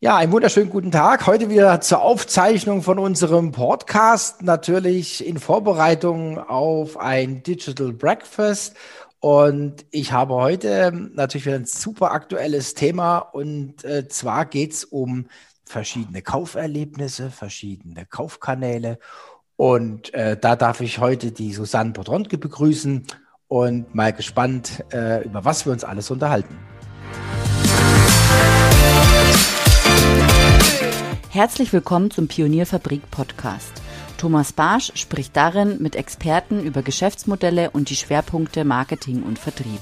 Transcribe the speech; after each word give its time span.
Ja, 0.00 0.16
einen 0.16 0.30
wunderschönen 0.30 0.70
guten 0.70 0.92
Tag. 0.92 1.26
Heute 1.26 1.50
wieder 1.50 1.80
zur 1.80 2.02
Aufzeichnung 2.02 2.82
von 2.82 3.00
unserem 3.00 3.50
Podcast, 3.50 4.44
natürlich 4.44 5.26
in 5.26 5.40
Vorbereitung 5.40 6.38
auf 6.38 6.96
ein 6.96 7.42
Digital 7.42 7.92
Breakfast. 7.92 8.76
Und 9.18 9.84
ich 9.90 10.12
habe 10.12 10.34
heute 10.34 10.92
natürlich 11.14 11.46
wieder 11.46 11.56
ein 11.56 11.64
super 11.64 12.12
aktuelles 12.12 12.74
Thema. 12.74 13.18
Und 13.18 13.84
äh, 13.84 14.06
zwar 14.06 14.46
geht 14.46 14.74
es 14.74 14.84
um 14.84 15.26
verschiedene 15.64 16.22
Kauferlebnisse, 16.22 17.32
verschiedene 17.32 18.06
Kaufkanäle. 18.06 19.00
Und 19.56 20.14
äh, 20.14 20.36
da 20.36 20.54
darf 20.54 20.80
ich 20.80 21.00
heute 21.00 21.32
die 21.32 21.52
Susanne 21.52 21.90
Podronke 21.90 22.38
begrüßen 22.38 23.04
und 23.48 23.96
mal 23.96 24.12
gespannt, 24.12 24.84
äh, 24.92 25.24
über 25.24 25.44
was 25.44 25.66
wir 25.66 25.72
uns 25.72 25.82
alles 25.82 26.08
unterhalten. 26.12 26.56
Herzlich 31.38 31.70
willkommen 31.72 32.10
zum 32.10 32.26
Pionierfabrik 32.26 33.12
Podcast. 33.12 33.70
Thomas 34.16 34.52
Barsch 34.52 34.90
spricht 34.96 35.36
darin 35.36 35.80
mit 35.80 35.94
Experten 35.94 36.64
über 36.64 36.82
Geschäftsmodelle 36.82 37.70
und 37.70 37.90
die 37.90 37.94
Schwerpunkte 37.94 38.64
Marketing 38.64 39.22
und 39.22 39.38
Vertrieb. 39.38 39.78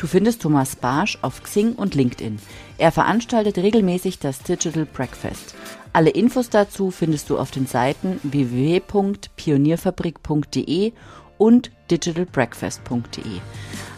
Du 0.00 0.06
findest 0.06 0.40
Thomas 0.40 0.74
Barsch 0.74 1.18
auf 1.20 1.42
Xing 1.42 1.74
und 1.74 1.94
LinkedIn. 1.94 2.38
Er 2.78 2.92
veranstaltet 2.92 3.58
regelmäßig 3.58 4.20
das 4.20 4.38
Digital 4.38 4.86
Breakfast. 4.86 5.54
Alle 5.92 6.08
Infos 6.08 6.48
dazu 6.48 6.90
findest 6.90 7.28
du 7.28 7.36
auf 7.36 7.50
den 7.50 7.66
Seiten 7.66 8.18
www.pionierfabrik.de 8.22 10.92
und 11.36 11.70
digitalbreakfast.de. 11.90 13.40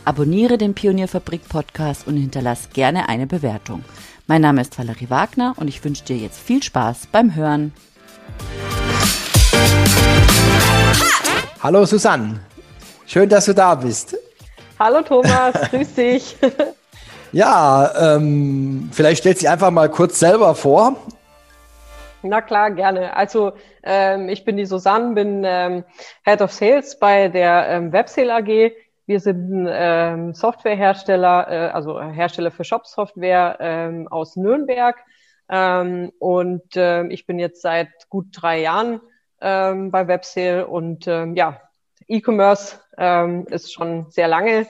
Abonniere 0.05 0.59
den 0.59 0.75
Pionierfabrik 0.75 1.49
Podcast 1.49 2.09
und 2.09 2.17
hinterlass 2.17 2.71
gerne 2.73 3.09
eine 3.09 3.29
Bewertung. 3.29 3.85
Mein 4.31 4.43
Name 4.43 4.61
ist 4.61 4.79
Valerie 4.79 5.09
Wagner 5.09 5.55
und 5.57 5.69
ich 5.69 5.83
wünsche 5.83 6.05
dir 6.05 6.19
jetzt 6.19 6.39
viel 6.39 6.63
Spaß 6.63 7.07
beim 7.11 7.35
Hören. 7.35 7.73
Hallo 11.63 11.87
Susanne, 11.87 12.39
schön, 13.07 13.31
dass 13.31 13.47
du 13.47 13.55
da 13.55 13.75
bist. 13.75 14.19
Hallo 14.79 15.01
Thomas, 15.01 15.55
grüß 15.71 15.95
dich. 15.95 16.37
Ja, 17.33 18.17
ähm, 18.17 18.91
vielleicht 18.93 19.21
stellst 19.23 19.41
du 19.41 19.45
dich 19.45 19.51
einfach 19.51 19.71
mal 19.71 19.89
kurz 19.89 20.19
selber 20.19 20.55
vor. 20.55 20.97
Na 22.23 22.43
klar, 22.43 22.71
gerne. 22.71 23.17
Also 23.17 23.53
ähm, 23.83 24.29
ich 24.29 24.45
bin 24.45 24.59
die 24.59 24.67
Susanne, 24.67 25.15
bin 25.15 25.43
ähm, 25.47 25.85
Head 26.27 26.43
of 26.43 26.53
Sales 26.53 26.99
bei 26.99 27.29
der 27.29 27.67
ähm, 27.71 27.93
Websale 27.93 28.35
AG. 28.35 28.73
Wir 29.09 29.21
sind 29.21 29.67
ähm, 29.71 30.35
Softwarehersteller, 30.35 31.51
äh, 31.51 31.71
also 31.71 31.99
Hersteller 31.99 32.51
für 32.51 32.63
Shop-Software 32.63 33.57
ähm, 33.59 34.07
aus 34.09 34.37
Nürnberg. 34.37 34.97
Ähm, 35.49 36.13
und 36.19 36.77
äh, 36.77 37.07
ich 37.07 37.25
bin 37.25 37.39
jetzt 37.39 37.63
seit 37.63 37.89
gut 38.11 38.27
drei 38.33 38.61
Jahren 38.61 39.01
ähm, 39.41 39.91
bei 39.91 40.07
Websale 40.09 40.67
und 40.67 41.07
ähm, 41.09 41.35
ja, 41.37 41.59
E-Commerce 42.07 42.81
ähm, 42.99 43.47
ist 43.49 43.73
schon 43.73 44.11
sehr 44.11 44.29
lange 44.29 44.67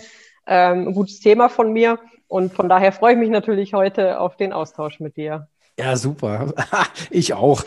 ähm, 0.47 0.87
ein 0.87 0.95
gutes 0.95 1.19
Thema 1.19 1.49
von 1.49 1.73
mir. 1.73 1.99
Und 2.29 2.53
von 2.53 2.69
daher 2.69 2.93
freue 2.93 3.15
ich 3.15 3.19
mich 3.19 3.31
natürlich 3.31 3.75
heute 3.75 4.21
auf 4.21 4.37
den 4.37 4.53
Austausch 4.53 5.01
mit 5.01 5.17
dir. 5.17 5.49
Ja, 5.79 5.97
super. 5.97 6.53
Ich 7.11 7.33
auch. 7.35 7.63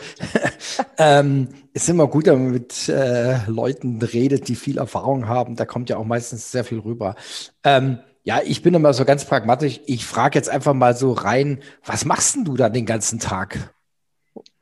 ähm, 0.98 1.48
ist 1.72 1.88
immer 1.88 2.06
gut, 2.06 2.26
wenn 2.26 2.44
man 2.44 2.52
mit 2.52 2.88
äh, 2.88 3.38
Leuten 3.46 4.00
redet, 4.00 4.48
die 4.48 4.54
viel 4.54 4.78
Erfahrung 4.78 5.26
haben. 5.26 5.56
Da 5.56 5.64
kommt 5.64 5.88
ja 5.88 5.96
auch 5.96 6.04
meistens 6.04 6.52
sehr 6.52 6.64
viel 6.64 6.78
rüber. 6.78 7.16
Ähm, 7.64 7.98
ja, 8.22 8.40
ich 8.44 8.62
bin 8.62 8.74
immer 8.74 8.92
so 8.92 9.04
ganz 9.04 9.24
pragmatisch. 9.24 9.80
Ich 9.86 10.04
frage 10.04 10.38
jetzt 10.38 10.50
einfach 10.50 10.74
mal 10.74 10.94
so 10.94 11.12
rein, 11.12 11.60
was 11.84 12.04
machst 12.04 12.36
denn 12.36 12.44
du 12.44 12.56
da 12.56 12.68
den 12.68 12.86
ganzen 12.86 13.18
Tag? 13.18 13.72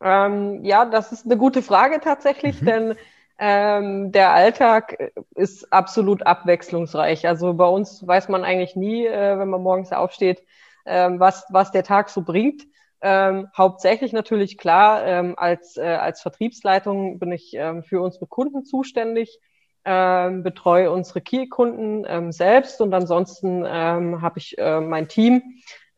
Ähm, 0.00 0.64
ja, 0.64 0.84
das 0.84 1.12
ist 1.12 1.26
eine 1.26 1.36
gute 1.36 1.60
Frage 1.60 2.00
tatsächlich, 2.00 2.62
mhm. 2.62 2.66
denn 2.66 2.94
ähm, 3.38 4.12
der 4.12 4.32
Alltag 4.32 5.12
ist 5.34 5.72
absolut 5.72 6.24
abwechslungsreich. 6.24 7.26
Also 7.26 7.54
bei 7.54 7.66
uns 7.66 8.06
weiß 8.06 8.28
man 8.28 8.44
eigentlich 8.44 8.76
nie, 8.76 9.06
äh, 9.06 9.38
wenn 9.38 9.50
man 9.50 9.62
morgens 9.62 9.92
aufsteht, 9.92 10.42
äh, 10.84 11.10
was, 11.12 11.44
was 11.50 11.72
der 11.72 11.82
Tag 11.82 12.08
so 12.08 12.22
bringt. 12.22 12.69
Ähm, 13.02 13.48
hauptsächlich 13.56 14.12
natürlich 14.12 14.58
klar, 14.58 15.06
ähm, 15.06 15.34
als, 15.36 15.76
äh, 15.76 15.82
als 15.82 16.20
Vertriebsleitung 16.20 17.18
bin 17.18 17.32
ich 17.32 17.52
ähm, 17.54 17.82
für 17.82 18.00
unsere 18.02 18.26
Kunden 18.26 18.64
zuständig, 18.64 19.38
ähm, 19.84 20.42
betreue 20.42 20.90
unsere 20.90 21.22
Key-Kunden 21.22 22.04
ähm, 22.06 22.32
selbst 22.32 22.80
und 22.82 22.92
ansonsten 22.92 23.64
ähm, 23.66 24.20
habe 24.20 24.38
ich 24.38 24.58
äh, 24.58 24.80
mein 24.80 25.08
Team, 25.08 25.42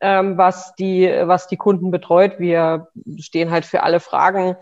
ähm, 0.00 0.38
was, 0.38 0.74
die, 0.76 1.08
was 1.24 1.48
die 1.48 1.56
Kunden 1.56 1.90
betreut. 1.90 2.38
Wir 2.38 2.88
stehen 3.18 3.50
halt 3.50 3.64
für 3.64 3.82
alle 3.82 3.98
Fragen 3.98 4.56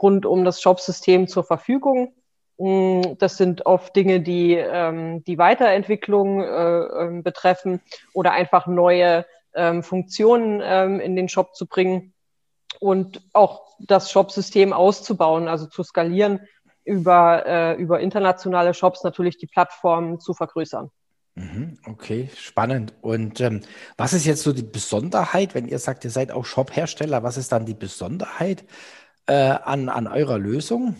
rund 0.00 0.26
um 0.26 0.44
das 0.44 0.60
Shopsystem 0.60 1.28
zur 1.28 1.44
Verfügung. 1.44 2.14
Mm, 2.58 3.02
das 3.18 3.36
sind 3.36 3.66
oft 3.66 3.94
Dinge, 3.94 4.20
die 4.20 4.54
ähm, 4.54 5.24
die 5.24 5.38
Weiterentwicklung 5.38 6.42
äh, 6.42 6.80
äh, 6.80 7.22
betreffen 7.22 7.80
oder 8.14 8.32
einfach 8.32 8.66
neue 8.66 9.26
ähm, 9.56 9.82
Funktionen 9.82 10.60
ähm, 10.62 11.00
in 11.00 11.16
den 11.16 11.28
Shop 11.28 11.54
zu 11.54 11.66
bringen 11.66 12.14
und 12.78 13.22
auch 13.32 13.76
das 13.80 14.10
Shop-System 14.10 14.72
auszubauen, 14.72 15.48
also 15.48 15.66
zu 15.66 15.82
skalieren, 15.82 16.40
über, 16.84 17.44
äh, 17.46 17.74
über 17.74 18.00
internationale 18.00 18.74
Shops 18.74 19.02
natürlich 19.02 19.38
die 19.38 19.46
Plattform 19.46 20.20
zu 20.20 20.34
vergrößern. 20.34 20.90
Mhm, 21.34 21.78
okay, 21.86 22.30
spannend. 22.34 22.94
Und 23.02 23.40
ähm, 23.40 23.60
was 23.96 24.12
ist 24.12 24.24
jetzt 24.24 24.42
so 24.42 24.52
die 24.52 24.62
Besonderheit, 24.62 25.54
wenn 25.54 25.68
ihr 25.68 25.78
sagt, 25.78 26.04
ihr 26.04 26.10
seid 26.10 26.32
auch 26.32 26.44
Shop-Hersteller, 26.44 27.22
was 27.22 27.36
ist 27.36 27.52
dann 27.52 27.66
die 27.66 27.74
Besonderheit 27.74 28.64
äh, 29.26 29.34
an, 29.34 29.88
an 29.88 30.06
eurer 30.06 30.38
Lösung? 30.38 30.96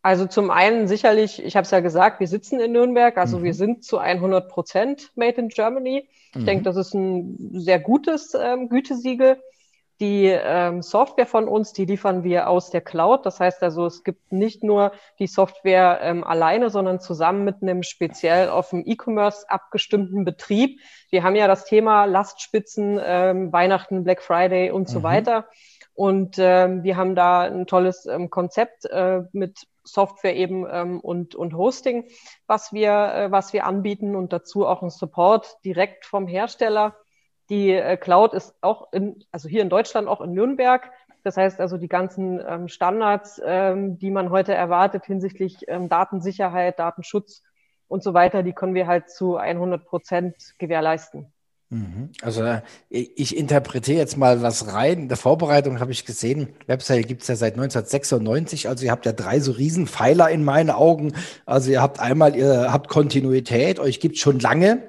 Also 0.00 0.26
zum 0.26 0.50
einen 0.50 0.86
sicherlich, 0.86 1.42
ich 1.44 1.56
habe 1.56 1.64
es 1.64 1.70
ja 1.70 1.80
gesagt, 1.80 2.20
wir 2.20 2.28
sitzen 2.28 2.60
in 2.60 2.72
Nürnberg, 2.72 3.16
also 3.18 3.38
mhm. 3.38 3.44
wir 3.44 3.54
sind 3.54 3.84
zu 3.84 3.98
100 3.98 4.48
Prozent 4.48 5.10
Made 5.16 5.40
in 5.40 5.48
Germany. 5.48 6.08
Ich 6.30 6.36
mhm. 6.40 6.46
denke, 6.46 6.64
das 6.64 6.76
ist 6.76 6.94
ein 6.94 7.36
sehr 7.52 7.80
gutes 7.80 8.34
ähm, 8.34 8.68
Gütesiegel. 8.68 9.42
Die 10.00 10.26
ähm, 10.26 10.80
Software 10.80 11.26
von 11.26 11.48
uns, 11.48 11.72
die 11.72 11.84
liefern 11.84 12.22
wir 12.22 12.48
aus 12.48 12.70
der 12.70 12.80
Cloud. 12.80 13.26
Das 13.26 13.40
heißt 13.40 13.64
also, 13.64 13.84
es 13.84 14.04
gibt 14.04 14.30
nicht 14.30 14.62
nur 14.62 14.92
die 15.18 15.26
Software 15.26 15.98
ähm, 16.02 16.22
alleine, 16.22 16.70
sondern 16.70 17.00
zusammen 17.00 17.44
mit 17.44 17.62
einem 17.62 17.82
speziell 17.82 18.48
auf 18.48 18.70
dem 18.70 18.84
E-Commerce 18.86 19.50
abgestimmten 19.50 20.24
Betrieb. 20.24 20.78
Wir 21.10 21.24
haben 21.24 21.34
ja 21.34 21.48
das 21.48 21.64
Thema 21.64 22.04
Lastspitzen, 22.04 23.00
ähm, 23.04 23.52
Weihnachten, 23.52 24.04
Black 24.04 24.22
Friday 24.22 24.70
und 24.70 24.88
so 24.88 25.00
mhm. 25.00 25.02
weiter. 25.02 25.48
Und 25.94 26.36
ähm, 26.38 26.84
wir 26.84 26.96
haben 26.96 27.16
da 27.16 27.40
ein 27.40 27.66
tolles 27.66 28.06
ähm, 28.06 28.30
Konzept 28.30 28.84
äh, 28.84 29.22
mit 29.32 29.66
Software 29.92 30.36
eben 30.36 30.66
ähm, 30.70 31.00
und, 31.00 31.34
und 31.34 31.54
Hosting, 31.54 32.04
was 32.46 32.72
wir, 32.72 32.90
äh, 32.90 33.30
was 33.30 33.52
wir 33.52 33.66
anbieten 33.66 34.14
und 34.14 34.32
dazu 34.32 34.66
auch 34.66 34.82
ein 34.82 34.90
Support 34.90 35.56
direkt 35.64 36.06
vom 36.06 36.26
Hersteller. 36.26 36.96
Die 37.50 37.72
äh, 37.72 37.96
Cloud 37.96 38.34
ist 38.34 38.54
auch 38.60 38.92
in, 38.92 39.24
also 39.32 39.48
hier 39.48 39.62
in 39.62 39.70
Deutschland 39.70 40.08
auch 40.08 40.20
in 40.20 40.32
Nürnberg. 40.32 40.90
Das 41.24 41.36
heißt 41.36 41.60
also 41.60 41.76
die 41.76 41.88
ganzen 41.88 42.40
ähm, 42.46 42.68
Standards, 42.68 43.40
ähm, 43.44 43.98
die 43.98 44.10
man 44.10 44.30
heute 44.30 44.54
erwartet 44.54 45.04
hinsichtlich 45.04 45.64
ähm, 45.68 45.88
Datensicherheit, 45.88 46.78
Datenschutz 46.78 47.42
und 47.88 48.02
so 48.02 48.14
weiter, 48.14 48.42
die 48.42 48.52
können 48.52 48.74
wir 48.74 48.86
halt 48.86 49.10
zu 49.10 49.36
100 49.36 49.84
Prozent 49.84 50.54
gewährleisten. 50.58 51.32
Mhm. 51.70 52.10
Also 52.22 52.42
äh, 52.42 52.62
ich 52.88 53.36
interpretiere 53.36 53.98
jetzt 53.98 54.16
mal 54.16 54.40
was 54.40 54.72
rein. 54.72 55.00
In 55.02 55.08
der 55.08 55.18
Vorbereitung 55.18 55.80
habe 55.80 55.92
ich 55.92 56.06
gesehen, 56.06 56.48
Website 56.66 57.06
gibt 57.06 57.22
es 57.22 57.28
ja 57.28 57.36
seit 57.36 57.54
1996, 57.54 58.68
also 58.68 58.84
ihr 58.84 58.90
habt 58.90 59.04
ja 59.04 59.12
drei 59.12 59.40
so 59.40 59.52
riesen 59.52 59.86
Pfeiler 59.86 60.30
in 60.30 60.44
meinen 60.44 60.70
Augen. 60.70 61.12
Also 61.44 61.70
ihr 61.70 61.82
habt 61.82 62.00
einmal, 62.00 62.34
ihr 62.36 62.72
habt 62.72 62.88
Kontinuität, 62.88 63.78
euch 63.80 64.00
gibt 64.00 64.18
schon 64.18 64.38
lange. 64.40 64.82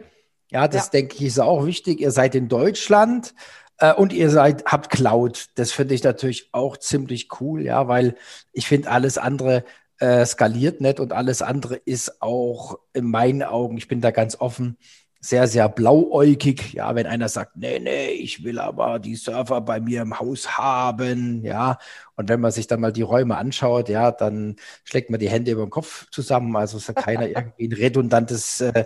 Ja, 0.52 0.68
das 0.68 0.86
ja. 0.86 0.92
denke 0.92 1.16
ich 1.18 1.26
ist 1.26 1.40
auch 1.40 1.66
wichtig. 1.66 2.00
Ihr 2.00 2.12
seid 2.12 2.34
in 2.34 2.48
Deutschland 2.48 3.34
äh, 3.80 3.94
und 3.94 4.14
ihr 4.14 4.30
seid, 4.30 4.66
habt 4.66 4.90
Cloud. 4.90 5.50
Das 5.56 5.72
finde 5.72 5.96
ich 5.96 6.04
natürlich 6.04 6.50
auch 6.54 6.78
ziemlich 6.78 7.28
cool, 7.42 7.62
ja, 7.62 7.88
weil 7.90 8.16
ich 8.54 8.68
finde 8.68 8.90
alles 8.90 9.18
andere 9.18 9.66
äh, 10.00 10.26
skaliert 10.26 10.82
nicht 10.82 11.00
und 11.00 11.12
alles 11.12 11.42
andere 11.42 11.76
ist 11.76 12.22
auch 12.22 12.80
in 12.94 13.06
meinen 13.06 13.44
Augen, 13.44 13.78
ich 13.78 13.88
bin 13.88 14.02
da 14.02 14.12
ganz 14.12 14.40
offen, 14.40 14.78
sehr, 15.22 15.48
sehr 15.48 15.68
blauäugig. 15.70 16.74
Ja, 16.74 16.96
wenn 16.96 17.06
einer 17.08 17.30
sagt, 17.30 17.56
nee, 17.58 17.80
nee, 17.80 18.12
ich 18.12 18.44
will 18.44 18.60
aber 18.60 19.00
die 19.00 19.16
Server 19.16 19.62
bei 19.62 19.80
mir 19.80 20.02
im 20.02 20.20
Haus 20.20 20.58
haben, 20.58 21.44
ja. 21.44 21.78
Und 22.16 22.30
wenn 22.30 22.40
man 22.40 22.52
sich 22.52 22.68
dann 22.68 22.82
mal 22.82 22.94
die 22.94 23.02
Räume 23.02 23.38
anschaut, 23.38 23.90
ja, 23.90 24.12
dann 24.12 24.56
schlägt 24.84 25.10
man 25.10 25.20
die 25.20 25.30
Hände 25.30 25.52
über 25.52 25.66
den 25.66 25.70
Kopf 25.70 26.10
zusammen. 26.12 26.56
Also 26.56 26.78
es 26.78 26.88
hat 26.90 26.98
keiner 26.98 27.28
irgendwie 27.28 27.68
ein 27.68 27.74
redundantes 27.74 28.62
äh, 28.62 28.86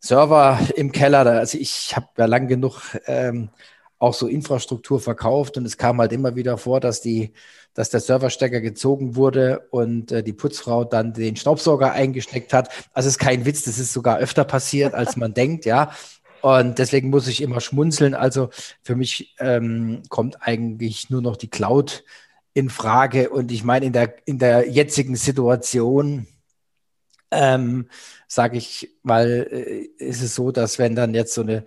Server 0.00 0.58
im 0.76 0.92
Keller. 0.92 1.26
Also 1.26 1.58
ich 1.58 1.96
habe 1.96 2.08
ja 2.18 2.26
lang 2.26 2.46
genug 2.48 2.82
ähm, 3.06 3.50
auch 3.98 4.14
so 4.14 4.26
Infrastruktur 4.26 5.00
verkauft 5.00 5.56
und 5.56 5.64
es 5.64 5.76
kam 5.76 5.98
halt 6.00 6.12
immer 6.12 6.36
wieder 6.36 6.58
vor, 6.58 6.80
dass 6.80 7.00
die 7.00 7.32
dass 7.74 7.90
der 7.90 8.00
Serverstecker 8.00 8.60
gezogen 8.60 9.16
wurde 9.16 9.66
und 9.70 10.12
äh, 10.12 10.22
die 10.22 10.32
Putzfrau 10.32 10.84
dann 10.84 11.12
den 11.12 11.36
Staubsauger 11.36 11.92
eingesteckt 11.92 12.52
hat. 12.52 12.70
Also 12.92 13.08
ist 13.08 13.18
kein 13.18 13.44
Witz, 13.44 13.64
das 13.64 13.78
ist 13.78 13.92
sogar 13.92 14.18
öfter 14.18 14.44
passiert, 14.44 14.94
als 14.94 15.16
man 15.16 15.34
denkt, 15.34 15.64
ja. 15.66 15.90
Und 16.40 16.78
deswegen 16.78 17.10
muss 17.10 17.26
ich 17.26 17.42
immer 17.42 17.60
schmunzeln. 17.60 18.14
Also 18.14 18.50
für 18.82 18.96
mich 18.96 19.34
ähm, 19.38 20.02
kommt 20.08 20.42
eigentlich 20.42 21.10
nur 21.10 21.22
noch 21.22 21.36
die 21.36 21.48
Cloud 21.48 22.04
in 22.52 22.70
Frage. 22.70 23.30
Und 23.30 23.50
ich 23.50 23.64
meine, 23.64 23.86
in 23.86 23.92
der, 23.92 24.14
in 24.26 24.38
der 24.38 24.68
jetzigen 24.68 25.16
Situation, 25.16 26.26
ähm, 27.30 27.88
sage 28.28 28.58
ich 28.58 28.90
mal, 29.02 29.48
äh, 29.50 29.88
ist 29.96 30.22
es 30.22 30.34
so, 30.34 30.52
dass 30.52 30.78
wenn 30.78 30.94
dann 30.94 31.14
jetzt 31.14 31.34
so 31.34 31.40
eine 31.40 31.64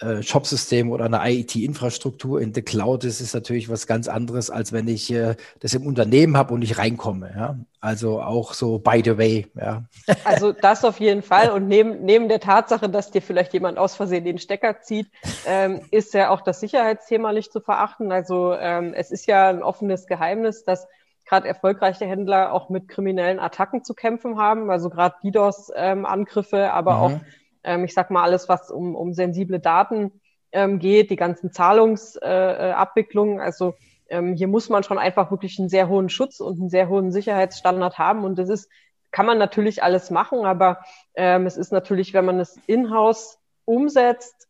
äh, 0.00 0.22
Shopsystem 0.22 0.90
oder 0.90 1.04
eine 1.04 1.20
IT-Infrastruktur 1.30 2.40
in 2.40 2.54
der 2.54 2.62
Cloud 2.62 3.04
ist, 3.04 3.20
ist 3.20 3.34
natürlich 3.34 3.68
was 3.68 3.86
ganz 3.86 4.08
anderes, 4.08 4.48
als 4.48 4.72
wenn 4.72 4.88
ich 4.88 5.12
äh, 5.12 5.36
das 5.60 5.74
im 5.74 5.86
Unternehmen 5.86 6.38
habe 6.38 6.54
und 6.54 6.62
ich 6.62 6.78
reinkomme. 6.78 7.30
Ja? 7.36 7.56
Also 7.80 8.22
auch 8.22 8.54
so 8.54 8.78
by 8.78 9.02
the 9.04 9.18
way. 9.18 9.46
Ja. 9.54 9.84
Also 10.24 10.52
das 10.52 10.84
auf 10.86 11.00
jeden 11.00 11.22
Fall. 11.22 11.50
Und 11.50 11.68
neben, 11.68 12.02
neben 12.02 12.28
der 12.28 12.40
Tatsache, 12.40 12.88
dass 12.88 13.10
dir 13.10 13.20
vielleicht 13.20 13.52
jemand 13.52 13.76
aus 13.76 13.94
Versehen 13.94 14.24
den 14.24 14.38
Stecker 14.38 14.80
zieht, 14.80 15.10
ähm, 15.46 15.82
ist 15.90 16.14
ja 16.14 16.30
auch 16.30 16.40
das 16.40 16.60
Sicherheitsthema 16.60 17.32
nicht 17.34 17.52
zu 17.52 17.60
verachten. 17.60 18.10
Also 18.10 18.54
ähm, 18.54 18.94
es 18.94 19.10
ist 19.10 19.26
ja 19.26 19.50
ein 19.50 19.62
offenes 19.62 20.06
Geheimnis, 20.06 20.64
dass 20.64 20.88
gerade 21.26 21.46
erfolgreiche 21.46 22.06
Händler 22.06 22.52
auch 22.52 22.70
mit 22.70 22.88
kriminellen 22.88 23.38
Attacken 23.38 23.84
zu 23.84 23.94
kämpfen 23.94 24.38
haben. 24.38 24.70
Also 24.70 24.88
gerade 24.88 25.14
DDoS-Angriffe, 25.22 26.56
ähm, 26.56 26.70
aber 26.70 26.94
mhm. 26.94 27.00
auch 27.02 27.20
ähm, 27.64 27.84
ich 27.84 27.94
sag 27.94 28.10
mal, 28.10 28.22
alles, 28.22 28.48
was 28.48 28.70
um, 28.70 28.94
um 28.94 29.12
sensible 29.12 29.60
Daten 29.60 30.20
ähm, 30.52 30.78
geht, 30.78 31.10
die 31.10 31.16
ganzen 31.16 31.52
Zahlungsabwicklungen. 31.52 33.38
Äh, 33.38 33.42
also 33.42 33.74
ähm, 34.08 34.34
hier 34.34 34.48
muss 34.48 34.68
man 34.68 34.82
schon 34.82 34.98
einfach 34.98 35.30
wirklich 35.30 35.58
einen 35.58 35.68
sehr 35.68 35.88
hohen 35.88 36.08
Schutz 36.08 36.40
und 36.40 36.60
einen 36.60 36.70
sehr 36.70 36.88
hohen 36.88 37.12
Sicherheitsstandard 37.12 37.98
haben. 37.98 38.24
Und 38.24 38.38
das 38.38 38.48
ist, 38.48 38.68
kann 39.10 39.26
man 39.26 39.38
natürlich 39.38 39.82
alles 39.82 40.10
machen, 40.10 40.44
aber 40.44 40.80
ähm, 41.14 41.46
es 41.46 41.56
ist 41.56 41.72
natürlich, 41.72 42.12
wenn 42.14 42.24
man 42.24 42.40
es 42.40 42.58
in-house 42.66 43.38
umsetzt, 43.64 44.48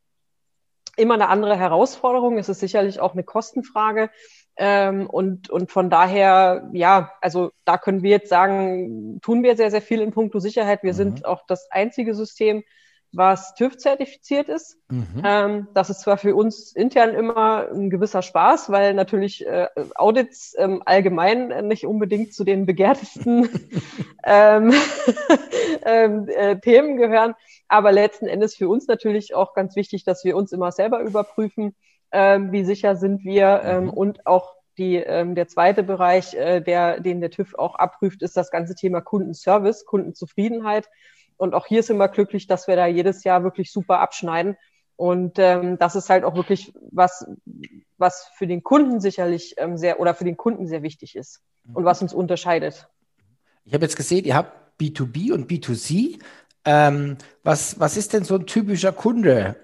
immer 0.96 1.14
eine 1.14 1.28
andere 1.28 1.56
Herausforderung. 1.56 2.38
Es 2.38 2.48
ist 2.48 2.60
sicherlich 2.60 3.00
auch 3.00 3.12
eine 3.12 3.24
Kostenfrage. 3.24 4.10
Ähm, 4.56 5.08
und, 5.08 5.48
und 5.48 5.70
von 5.70 5.88
daher, 5.88 6.68
ja, 6.72 7.12
also 7.20 7.52
da 7.64 7.78
können 7.78 8.02
wir 8.02 8.10
jetzt 8.10 8.28
sagen, 8.28 9.20
tun 9.22 9.42
wir 9.42 9.56
sehr, 9.56 9.70
sehr 9.70 9.80
viel 9.80 10.00
in 10.00 10.10
puncto 10.10 10.38
Sicherheit. 10.38 10.82
Wir 10.82 10.92
mhm. 10.92 10.96
sind 10.96 11.24
auch 11.24 11.46
das 11.46 11.70
einzige 11.70 12.14
System, 12.14 12.64
was 13.12 13.54
TÜV-zertifiziert 13.54 14.48
ist. 14.48 14.78
Mhm. 14.88 15.22
Ähm, 15.24 15.68
das 15.74 15.90
ist 15.90 16.00
zwar 16.00 16.16
für 16.16 16.34
uns 16.34 16.72
intern 16.72 17.14
immer 17.14 17.68
ein 17.72 17.90
gewisser 17.90 18.22
Spaß, 18.22 18.70
weil 18.70 18.94
natürlich 18.94 19.46
äh, 19.46 19.68
Audits 19.96 20.54
ähm, 20.58 20.82
allgemein 20.84 21.66
nicht 21.66 21.86
unbedingt 21.86 22.34
zu 22.34 22.44
den 22.44 22.66
begehrtesten 22.66 23.48
ähm, 24.24 24.72
ähm, 25.84 26.28
äh, 26.28 26.58
Themen 26.60 26.96
gehören, 26.96 27.34
aber 27.68 27.90
letzten 27.92 28.26
Endes 28.26 28.54
für 28.54 28.68
uns 28.68 28.86
natürlich 28.86 29.34
auch 29.34 29.54
ganz 29.54 29.74
wichtig, 29.76 30.04
dass 30.04 30.24
wir 30.24 30.36
uns 30.36 30.52
immer 30.52 30.70
selber 30.70 31.00
überprüfen, 31.00 31.74
ähm, 32.12 32.52
wie 32.52 32.64
sicher 32.64 32.96
sind 32.96 33.24
wir 33.24 33.62
ähm, 33.64 33.84
mhm. 33.84 33.90
und 33.90 34.26
auch 34.26 34.54
die, 34.78 34.96
ähm, 34.96 35.34
der 35.34 35.48
zweite 35.48 35.82
Bereich, 35.82 36.34
äh, 36.34 36.60
der, 36.60 37.00
den 37.00 37.20
der 37.20 37.30
TÜV 37.30 37.54
auch 37.54 37.74
abprüft, 37.74 38.22
ist 38.22 38.36
das 38.36 38.50
ganze 38.50 38.74
Thema 38.74 39.00
Kundenservice, 39.00 39.84
Kundenzufriedenheit. 39.84 40.88
Und 41.40 41.54
auch 41.54 41.66
hier 41.66 41.82
sind 41.82 41.96
wir 41.96 42.08
glücklich, 42.08 42.46
dass 42.46 42.68
wir 42.68 42.76
da 42.76 42.86
jedes 42.86 43.24
Jahr 43.24 43.42
wirklich 43.42 43.72
super 43.72 44.00
abschneiden. 44.00 44.58
Und 44.96 45.38
ähm, 45.38 45.78
das 45.78 45.96
ist 45.96 46.10
halt 46.10 46.22
auch 46.22 46.34
wirklich 46.34 46.74
was, 46.90 47.26
was 47.96 48.30
für 48.34 48.46
den 48.46 48.62
Kunden 48.62 49.00
sicherlich 49.00 49.54
ähm, 49.56 49.78
sehr 49.78 50.00
oder 50.00 50.12
für 50.12 50.24
den 50.24 50.36
Kunden 50.36 50.66
sehr 50.66 50.82
wichtig 50.82 51.16
ist 51.16 51.40
und 51.72 51.86
was 51.86 52.02
uns 52.02 52.12
unterscheidet. 52.12 52.88
Ich 53.64 53.72
habe 53.72 53.86
jetzt 53.86 53.96
gesehen, 53.96 54.26
ihr 54.26 54.34
habt 54.34 54.78
B2B 54.78 55.32
und 55.32 55.50
B2C. 55.50 56.20
Ähm, 56.66 57.16
was, 57.42 57.80
was 57.80 57.96
ist 57.96 58.12
denn 58.12 58.24
so 58.24 58.34
ein 58.34 58.44
typischer 58.44 58.92
Kunde? 58.92 59.56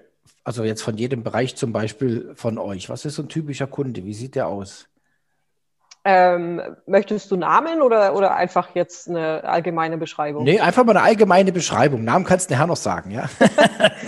Also 0.43 0.63
jetzt 0.63 0.81
von 0.81 0.97
jedem 0.97 1.21
Bereich 1.21 1.55
zum 1.55 1.73
Beispiel 1.73 2.31
von 2.33 2.57
euch. 2.57 2.89
Was 2.89 3.05
ist 3.05 3.13
so 3.13 3.21
ein 3.21 3.29
typischer 3.29 3.67
Kunde? 3.67 4.03
Wie 4.03 4.15
sieht 4.15 4.33
der 4.33 4.47
aus? 4.47 4.87
Ähm, 6.09 6.61
möchtest 6.85 7.29
du 7.31 7.35
Namen 7.35 7.81
oder, 7.81 8.15
oder 8.15 8.33
einfach 8.33 8.69
jetzt 8.75 9.09
eine 9.09 9.43
allgemeine 9.43 9.97
Beschreibung? 9.97 10.45
Nee, 10.45 10.61
einfach 10.61 10.85
mal 10.85 10.95
eine 10.95 11.05
allgemeine 11.05 11.51
Beschreibung. 11.51 12.05
Namen 12.05 12.23
kannst 12.23 12.49
du 12.49 12.53
nachher 12.53 12.67
noch 12.67 12.77
sagen, 12.77 13.11
ja? 13.11 13.25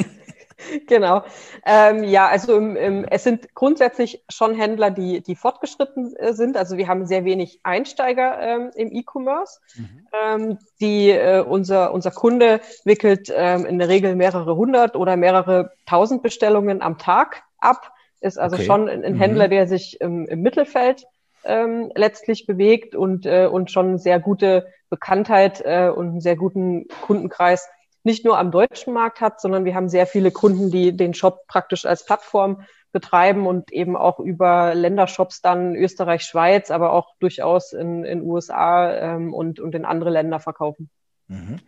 genau. 0.87 1.23
Ähm, 1.65 2.05
ja, 2.05 2.29
also 2.29 2.55
im, 2.55 2.77
im, 2.77 3.03
es 3.03 3.25
sind 3.25 3.53
grundsätzlich 3.53 4.23
schon 4.29 4.55
Händler, 4.55 4.91
die, 4.91 5.19
die 5.19 5.35
fortgeschritten 5.35 6.15
äh, 6.15 6.31
sind. 6.31 6.55
Also 6.55 6.77
wir 6.77 6.87
haben 6.87 7.05
sehr 7.05 7.25
wenig 7.25 7.59
Einsteiger 7.63 8.39
ähm, 8.39 8.71
im 8.75 8.93
E-Commerce. 8.93 9.59
Mhm. 9.75 10.07
Ähm, 10.13 10.57
die 10.79 11.09
äh, 11.09 11.41
unser, 11.41 11.93
unser 11.93 12.11
Kunde 12.11 12.61
wickelt 12.85 13.29
ähm, 13.35 13.65
in 13.65 13.77
der 13.77 13.89
Regel 13.89 14.15
mehrere 14.15 14.55
hundert 14.55 14.95
oder 14.95 15.17
mehrere 15.17 15.73
tausend 15.85 16.23
Bestellungen 16.23 16.81
am 16.81 16.97
Tag 16.97 17.43
ab. 17.57 17.91
Ist 18.21 18.39
also 18.39 18.55
okay. 18.55 18.65
schon 18.65 18.87
ein, 18.87 19.03
ein 19.03 19.15
Händler, 19.15 19.47
mhm. 19.47 19.51
der 19.51 19.67
sich 19.67 19.99
im, 19.99 20.29
im 20.29 20.41
Mittelfeld 20.41 21.05
ähm, 21.43 21.91
letztlich 21.95 22.45
bewegt 22.45 22.95
und, 22.95 23.25
äh, 23.25 23.47
und 23.47 23.71
schon 23.71 23.97
sehr 23.97 24.19
gute 24.19 24.67
Bekanntheit 24.89 25.61
äh, 25.63 25.89
und 25.89 26.09
einen 26.09 26.21
sehr 26.21 26.35
guten 26.35 26.87
Kundenkreis 27.01 27.67
nicht 28.03 28.25
nur 28.25 28.37
am 28.37 28.51
deutschen 28.51 28.93
Markt 28.93 29.21
hat, 29.21 29.41
sondern 29.41 29.65
wir 29.65 29.75
haben 29.75 29.89
sehr 29.89 30.07
viele 30.07 30.31
Kunden, 30.31 30.71
die 30.71 30.95
den 30.95 31.13
Shop 31.13 31.45
praktisch 31.47 31.85
als 31.85 32.05
Plattform 32.05 32.63
betreiben 32.91 33.45
und 33.45 33.71
eben 33.71 33.95
auch 33.95 34.19
über 34.19 34.73
Ländershops 34.73 35.41
dann 35.41 35.75
Österreich, 35.75 36.23
Schweiz, 36.23 36.71
aber 36.71 36.91
auch 36.91 37.13
durchaus 37.19 37.73
in, 37.73 38.03
in 38.03 38.23
USA 38.23 38.91
ähm, 38.93 39.33
und, 39.33 39.59
und 39.59 39.75
in 39.75 39.85
andere 39.85 40.09
Länder 40.09 40.39
verkaufen. 40.39 40.89
Mhm. 41.27 41.59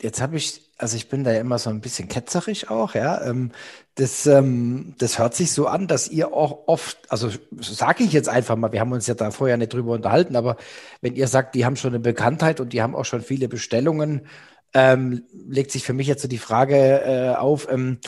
Jetzt 0.00 0.20
habe 0.20 0.36
ich, 0.36 0.62
also 0.78 0.96
ich 0.96 1.08
bin 1.08 1.24
da 1.24 1.32
ja 1.32 1.40
immer 1.40 1.58
so 1.58 1.70
ein 1.70 1.80
bisschen 1.80 2.08
ketzerig 2.08 2.70
auch, 2.70 2.94
ja. 2.94 3.20
Ähm, 3.24 3.50
das, 3.96 4.26
ähm, 4.26 4.94
das 4.98 5.18
hört 5.18 5.34
sich 5.34 5.50
so 5.52 5.66
an, 5.66 5.88
dass 5.88 6.08
ihr 6.08 6.32
auch 6.32 6.68
oft, 6.68 6.98
also 7.10 7.30
sage 7.60 8.04
ich 8.04 8.12
jetzt 8.12 8.28
einfach 8.28 8.54
mal, 8.54 8.70
wir 8.70 8.78
haben 8.80 8.92
uns 8.92 9.08
ja 9.08 9.14
da 9.14 9.32
vorher 9.32 9.56
nicht 9.56 9.72
drüber 9.72 9.92
unterhalten, 9.92 10.36
aber 10.36 10.56
wenn 11.00 11.16
ihr 11.16 11.26
sagt, 11.26 11.56
die 11.56 11.64
haben 11.64 11.74
schon 11.74 11.90
eine 11.90 12.00
Bekanntheit 12.00 12.60
und 12.60 12.72
die 12.72 12.80
haben 12.80 12.94
auch 12.94 13.04
schon 13.04 13.22
viele 13.22 13.48
Bestellungen, 13.48 14.26
ähm, 14.72 15.24
legt 15.32 15.72
sich 15.72 15.82
für 15.84 15.94
mich 15.94 16.06
jetzt 16.06 16.22
so 16.22 16.28
die 16.28 16.38
Frage 16.38 16.76
äh, 16.76 17.34
auf, 17.36 17.68
ähm, 17.70 17.98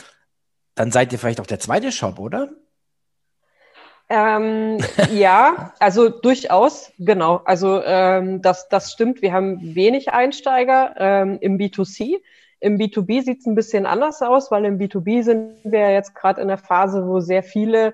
dann 0.75 0.91
seid 0.91 1.11
ihr 1.11 1.19
vielleicht 1.19 1.41
auch 1.41 1.47
der 1.47 1.59
zweite 1.59 1.91
Shop, 1.91 2.19
oder? 2.19 2.49
Ähm, 4.13 4.77
ja, 5.13 5.73
also 5.79 6.09
durchaus, 6.09 6.91
genau. 6.99 7.41
Also 7.45 7.81
ähm, 7.81 8.41
das, 8.41 8.67
das 8.67 8.91
stimmt. 8.91 9.21
Wir 9.21 9.31
haben 9.31 9.73
wenig 9.73 10.11
Einsteiger 10.11 10.95
ähm, 10.97 11.37
im 11.39 11.57
B2C. 11.57 12.17
Im 12.59 12.77
B2B 12.77 13.23
sieht 13.23 13.39
es 13.39 13.45
ein 13.45 13.55
bisschen 13.55 13.85
anders 13.85 14.21
aus, 14.21 14.51
weil 14.51 14.65
im 14.65 14.79
B2B 14.79 15.23
sind 15.23 15.55
wir 15.63 15.91
jetzt 15.93 16.13
gerade 16.13 16.41
in 16.41 16.49
der 16.49 16.57
Phase, 16.57 17.07
wo 17.07 17.21
sehr 17.21 17.41
viele 17.41 17.93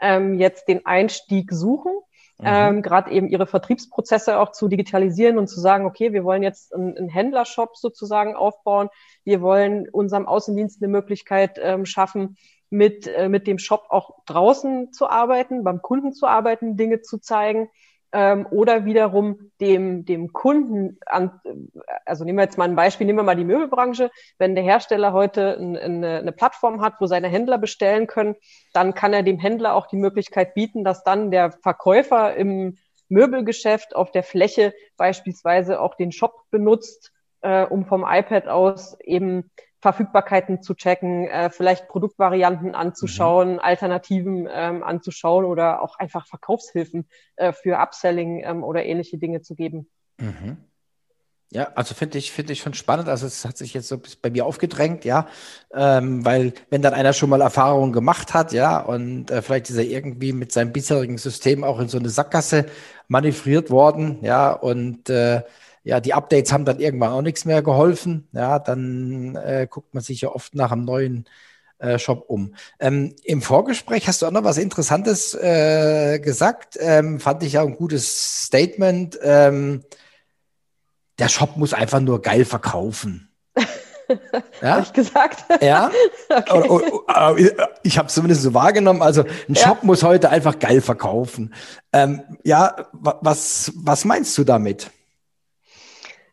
ähm, 0.00 0.34
jetzt 0.34 0.66
den 0.66 0.84
Einstieg 0.84 1.52
suchen, 1.52 1.92
mhm. 2.38 2.44
ähm, 2.44 2.82
gerade 2.82 3.12
eben 3.12 3.28
ihre 3.28 3.46
Vertriebsprozesse 3.46 4.40
auch 4.40 4.50
zu 4.50 4.66
digitalisieren 4.66 5.38
und 5.38 5.46
zu 5.46 5.60
sagen, 5.60 5.86
okay, 5.86 6.12
wir 6.12 6.24
wollen 6.24 6.42
jetzt 6.42 6.74
einen, 6.74 6.98
einen 6.98 7.08
Händlershop 7.08 7.76
sozusagen 7.76 8.34
aufbauen. 8.34 8.88
Wir 9.22 9.40
wollen 9.40 9.88
unserem 9.88 10.26
Außendienst 10.26 10.82
eine 10.82 10.90
Möglichkeit 10.90 11.60
ähm, 11.62 11.86
schaffen, 11.86 12.36
mit, 12.72 13.06
äh, 13.06 13.28
mit 13.28 13.46
dem 13.46 13.58
Shop 13.58 13.84
auch 13.90 14.24
draußen 14.24 14.92
zu 14.92 15.08
arbeiten, 15.08 15.62
beim 15.62 15.82
Kunden 15.82 16.12
zu 16.14 16.26
arbeiten, 16.26 16.76
Dinge 16.76 17.02
zu 17.02 17.18
zeigen 17.18 17.68
ähm, 18.12 18.46
oder 18.50 18.86
wiederum 18.86 19.50
dem, 19.60 20.06
dem 20.06 20.32
Kunden 20.32 20.98
an, 21.04 21.38
also 22.06 22.24
nehmen 22.24 22.38
wir 22.38 22.44
jetzt 22.44 22.56
mal 22.56 22.68
ein 22.68 22.74
Beispiel, 22.74 23.06
nehmen 23.06 23.18
wir 23.18 23.24
mal 23.24 23.36
die 23.36 23.44
Möbelbranche. 23.44 24.10
Wenn 24.38 24.54
der 24.54 24.64
Hersteller 24.64 25.12
heute 25.12 25.58
ein, 25.58 25.76
eine, 25.76 26.18
eine 26.20 26.32
Plattform 26.32 26.80
hat, 26.80 26.94
wo 26.98 27.06
seine 27.06 27.28
Händler 27.28 27.58
bestellen 27.58 28.06
können, 28.06 28.36
dann 28.72 28.94
kann 28.94 29.12
er 29.12 29.22
dem 29.22 29.38
Händler 29.38 29.74
auch 29.74 29.86
die 29.86 29.96
Möglichkeit 29.96 30.54
bieten, 30.54 30.82
dass 30.82 31.04
dann 31.04 31.30
der 31.30 31.52
Verkäufer 31.52 32.34
im 32.34 32.78
Möbelgeschäft 33.10 33.94
auf 33.94 34.10
der 34.12 34.22
Fläche 34.22 34.72
beispielsweise 34.96 35.78
auch 35.78 35.94
den 35.94 36.10
Shop 36.10 36.34
benutzt, 36.50 37.12
äh, 37.42 37.66
um 37.66 37.84
vom 37.84 38.06
iPad 38.08 38.48
aus 38.48 38.98
eben 39.00 39.50
Verfügbarkeiten 39.82 40.62
zu 40.62 40.74
checken, 40.74 41.26
äh, 41.26 41.50
vielleicht 41.50 41.88
Produktvarianten 41.88 42.76
anzuschauen, 42.76 43.54
mhm. 43.54 43.58
Alternativen 43.58 44.48
ähm, 44.50 44.84
anzuschauen 44.84 45.44
oder 45.44 45.82
auch 45.82 45.98
einfach 45.98 46.26
Verkaufshilfen 46.28 47.08
äh, 47.34 47.52
für 47.52 47.78
Upselling 47.78 48.44
ähm, 48.44 48.62
oder 48.62 48.84
ähnliche 48.84 49.18
Dinge 49.18 49.42
zu 49.42 49.56
geben. 49.56 49.88
Mhm. 50.18 50.58
Ja, 51.50 51.68
also 51.74 51.94
finde 51.94 52.16
ich, 52.16 52.30
finde 52.32 52.52
ich 52.52 52.60
schon 52.60 52.74
spannend. 52.74 53.08
Also 53.08 53.26
es 53.26 53.44
hat 53.44 53.58
sich 53.58 53.74
jetzt 53.74 53.88
so 53.88 54.00
bei 54.22 54.30
mir 54.30 54.46
aufgedrängt, 54.46 55.04
ja, 55.04 55.26
ähm, 55.74 56.24
weil 56.24 56.54
wenn 56.70 56.80
dann 56.80 56.94
einer 56.94 57.12
schon 57.12 57.28
mal 57.28 57.42
Erfahrungen 57.42 57.92
gemacht 57.92 58.32
hat, 58.32 58.52
ja, 58.52 58.78
und 58.80 59.30
äh, 59.30 59.42
vielleicht 59.42 59.68
ist 59.68 59.76
er 59.76 59.84
irgendwie 59.84 60.32
mit 60.32 60.52
seinem 60.52 60.72
bisherigen 60.72 61.18
System 61.18 61.62
auch 61.64 61.78
in 61.80 61.88
so 61.88 61.98
eine 61.98 62.08
Sackgasse 62.08 62.66
manövriert 63.08 63.68
worden, 63.68 64.18
ja, 64.22 64.50
und 64.52 65.10
äh, 65.10 65.42
ja, 65.84 66.00
die 66.00 66.14
Updates 66.14 66.52
haben 66.52 66.64
dann 66.64 66.80
irgendwann 66.80 67.12
auch 67.12 67.22
nichts 67.22 67.44
mehr 67.44 67.62
geholfen. 67.62 68.28
Ja, 68.32 68.58
dann 68.58 69.36
äh, 69.36 69.66
guckt 69.68 69.94
man 69.94 70.02
sich 70.02 70.20
ja 70.20 70.28
oft 70.30 70.54
nach 70.54 70.70
einem 70.70 70.84
neuen 70.84 71.24
äh, 71.78 71.98
Shop 71.98 72.24
um. 72.28 72.54
Ähm, 72.78 73.14
Im 73.24 73.42
Vorgespräch 73.42 74.06
hast 74.06 74.22
du 74.22 74.26
auch 74.26 74.30
noch 74.30 74.44
was 74.44 74.58
Interessantes 74.58 75.34
äh, 75.34 76.20
gesagt. 76.20 76.78
Ähm, 76.80 77.18
fand 77.18 77.42
ich 77.42 77.54
ja 77.54 77.62
ein 77.62 77.76
gutes 77.76 78.44
Statement. 78.44 79.18
Ähm, 79.22 79.82
der 81.18 81.28
Shop 81.28 81.56
muss 81.56 81.74
einfach 81.74 82.00
nur 82.00 82.22
geil 82.22 82.44
verkaufen. 82.44 83.28
Ja? 84.60 84.72
habe 84.72 84.82
ich 84.82 84.92
gesagt? 84.92 85.62
Ja. 85.62 85.90
okay. 86.28 86.68
und, 86.68 86.82
und, 86.82 87.52
ich 87.82 87.96
habe 87.96 88.08
es 88.08 88.14
zumindest 88.14 88.42
so 88.42 88.52
wahrgenommen. 88.52 89.00
Also 89.00 89.24
ein 89.48 89.56
Shop 89.56 89.78
ja. 89.80 89.86
muss 89.86 90.02
heute 90.02 90.28
einfach 90.28 90.58
geil 90.58 90.82
verkaufen. 90.82 91.54
Ähm, 91.94 92.22
ja, 92.44 92.88
was, 92.92 93.72
was 93.74 94.04
meinst 94.04 94.36
du 94.36 94.44
damit? 94.44 94.90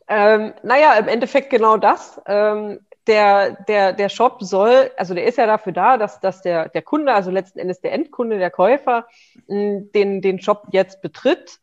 Ähm, 0.10 0.54
naja, 0.64 0.96
im 0.96 1.08
Endeffekt 1.08 1.50
genau 1.50 1.78
das. 1.78 2.20
Ähm, 2.26 2.80
der, 3.08 3.52
der, 3.68 3.94
der 3.94 4.10
Shop 4.10 4.38
soll, 4.42 4.92
also 4.98 5.14
der 5.14 5.26
ist 5.26 5.38
ja 5.38 5.48
dafür 5.48 5.72
da, 5.72 5.98
dass, 5.98 6.20
dass 6.20 6.42
der, 6.42 6.70
der 6.70 6.82
Kunde, 6.82 7.14
also 7.14 7.32
letzten 7.32 7.60
Endes 7.60 7.82
der 7.82 7.94
Endkunde, 7.94 8.38
der 8.38 8.52
Käufer, 8.52 9.08
den, 9.48 10.22
den 10.22 10.40
Shop 10.42 10.68
jetzt 10.72 11.02
betritt 11.02 11.60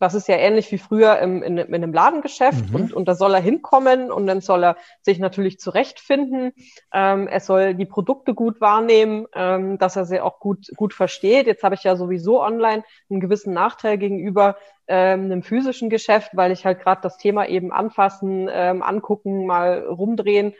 das 0.00 0.14
ist 0.14 0.28
ja 0.28 0.36
ähnlich 0.36 0.72
wie 0.72 0.78
früher 0.78 1.18
im, 1.18 1.42
in, 1.42 1.58
in 1.58 1.74
einem 1.74 1.92
Ladengeschäft 1.92 2.70
mhm. 2.70 2.74
und, 2.74 2.92
und 2.92 3.06
da 3.06 3.14
soll 3.14 3.34
er 3.34 3.40
hinkommen 3.40 4.10
und 4.10 4.26
dann 4.26 4.40
soll 4.40 4.64
er 4.64 4.76
sich 5.02 5.18
natürlich 5.18 5.60
zurechtfinden. 5.60 6.52
Ähm, 6.92 7.28
er 7.28 7.40
soll 7.40 7.74
die 7.74 7.86
Produkte 7.86 8.34
gut 8.34 8.60
wahrnehmen, 8.60 9.26
ähm, 9.34 9.78
dass 9.78 9.96
er 9.96 10.06
sie 10.06 10.20
auch 10.20 10.40
gut, 10.40 10.72
gut 10.74 10.94
versteht. 10.94 11.46
Jetzt 11.46 11.62
habe 11.62 11.74
ich 11.74 11.84
ja 11.84 11.96
sowieso 11.96 12.42
online 12.42 12.82
einen 13.10 13.20
gewissen 13.20 13.52
Nachteil 13.52 13.98
gegenüber 13.98 14.56
ähm, 14.88 15.26
einem 15.26 15.42
physischen 15.42 15.90
Geschäft, 15.90 16.30
weil 16.34 16.50
ich 16.50 16.64
halt 16.64 16.80
gerade 16.80 17.02
das 17.02 17.18
Thema 17.18 17.46
eben 17.46 17.70
anfassen, 17.70 18.48
ähm, 18.50 18.82
angucken, 18.82 19.46
mal 19.46 19.84
rumdrehen 19.86 20.54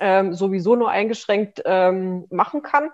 ähm, 0.00 0.34
sowieso 0.34 0.76
nur 0.76 0.90
eingeschränkt 0.90 1.62
ähm, 1.64 2.26
machen 2.30 2.62
kann. 2.62 2.90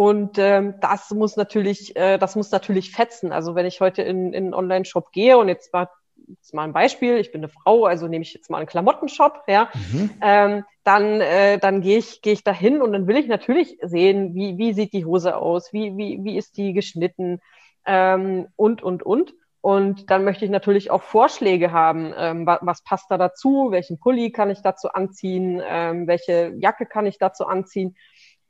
Und 0.00 0.38
ähm, 0.38 0.76
das 0.80 1.10
muss 1.10 1.36
natürlich, 1.36 1.94
äh, 1.94 2.16
das 2.16 2.34
muss 2.34 2.50
natürlich 2.50 2.90
fetzen. 2.90 3.32
Also 3.32 3.54
wenn 3.54 3.66
ich 3.66 3.82
heute 3.82 4.00
in, 4.00 4.32
in 4.32 4.44
einen 4.44 4.54
Online-Shop 4.54 5.12
gehe 5.12 5.36
und 5.36 5.48
jetzt 5.48 5.74
war 5.74 5.90
jetzt 6.26 6.54
mal 6.54 6.64
ein 6.64 6.72
Beispiel, 6.72 7.18
ich 7.18 7.32
bin 7.32 7.42
eine 7.42 7.50
Frau, 7.50 7.84
also 7.84 8.08
nehme 8.08 8.22
ich 8.22 8.32
jetzt 8.32 8.48
mal 8.48 8.56
einen 8.56 8.66
Klamottenshop, 8.66 9.42
ja, 9.46 9.68
mhm. 9.92 10.10
ähm, 10.22 10.64
dann, 10.84 11.20
äh, 11.20 11.58
dann 11.58 11.82
gehe 11.82 11.98
ich, 11.98 12.22
gehe 12.22 12.32
ich 12.32 12.42
da 12.42 12.50
hin 12.50 12.80
und 12.80 12.94
dann 12.94 13.08
will 13.08 13.18
ich 13.18 13.26
natürlich 13.26 13.76
sehen, 13.82 14.34
wie, 14.34 14.56
wie 14.56 14.72
sieht 14.72 14.94
die 14.94 15.04
Hose 15.04 15.36
aus, 15.36 15.70
wie, 15.74 15.94
wie, 15.98 16.24
wie 16.24 16.38
ist 16.38 16.56
die 16.56 16.72
geschnitten 16.72 17.42
ähm, 17.84 18.46
und, 18.56 18.82
und, 18.82 19.02
und. 19.02 19.34
Und 19.60 20.10
dann 20.10 20.24
möchte 20.24 20.46
ich 20.46 20.50
natürlich 20.50 20.90
auch 20.90 21.02
Vorschläge 21.02 21.72
haben, 21.72 22.14
ähm, 22.16 22.46
was, 22.46 22.60
was 22.62 22.84
passt 22.84 23.10
da 23.10 23.18
dazu, 23.18 23.68
welchen 23.70 23.98
Pulli 23.98 24.32
kann 24.32 24.48
ich 24.48 24.62
dazu 24.62 24.88
anziehen, 24.88 25.60
ähm, 25.62 26.06
welche 26.06 26.54
Jacke 26.56 26.86
kann 26.86 27.04
ich 27.04 27.18
dazu 27.18 27.44
anziehen. 27.44 27.96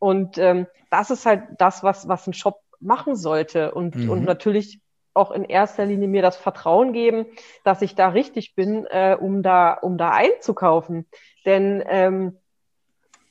Und 0.01 0.39
ähm, 0.39 0.67
das 0.91 1.11
ist 1.11 1.25
halt 1.27 1.45
das, 1.59 1.85
was, 1.85 2.09
was 2.09 2.27
ein 2.27 2.33
Shop 2.33 2.61
machen 2.81 3.15
sollte. 3.15 3.73
Und, 3.73 3.95
mhm. 3.95 4.11
und 4.11 4.25
natürlich 4.25 4.81
auch 5.15 5.31
in 5.31 5.45
erster 5.45 5.87
Linie 5.87 6.09
mir 6.09 6.23
das 6.23 6.37
Vertrauen 6.37 6.93
geben, 6.93 7.27
dass 7.63 7.83
ich 7.83 7.95
da 7.95 8.09
richtig 8.09 8.55
bin, 8.57 8.87
äh, 8.87 9.17
um 9.19 9.45
da, 9.45 9.75
um 9.75 9.99
da 9.99 10.11
einzukaufen. 10.11 11.07
Denn 11.45 11.85
ähm, 11.87 12.39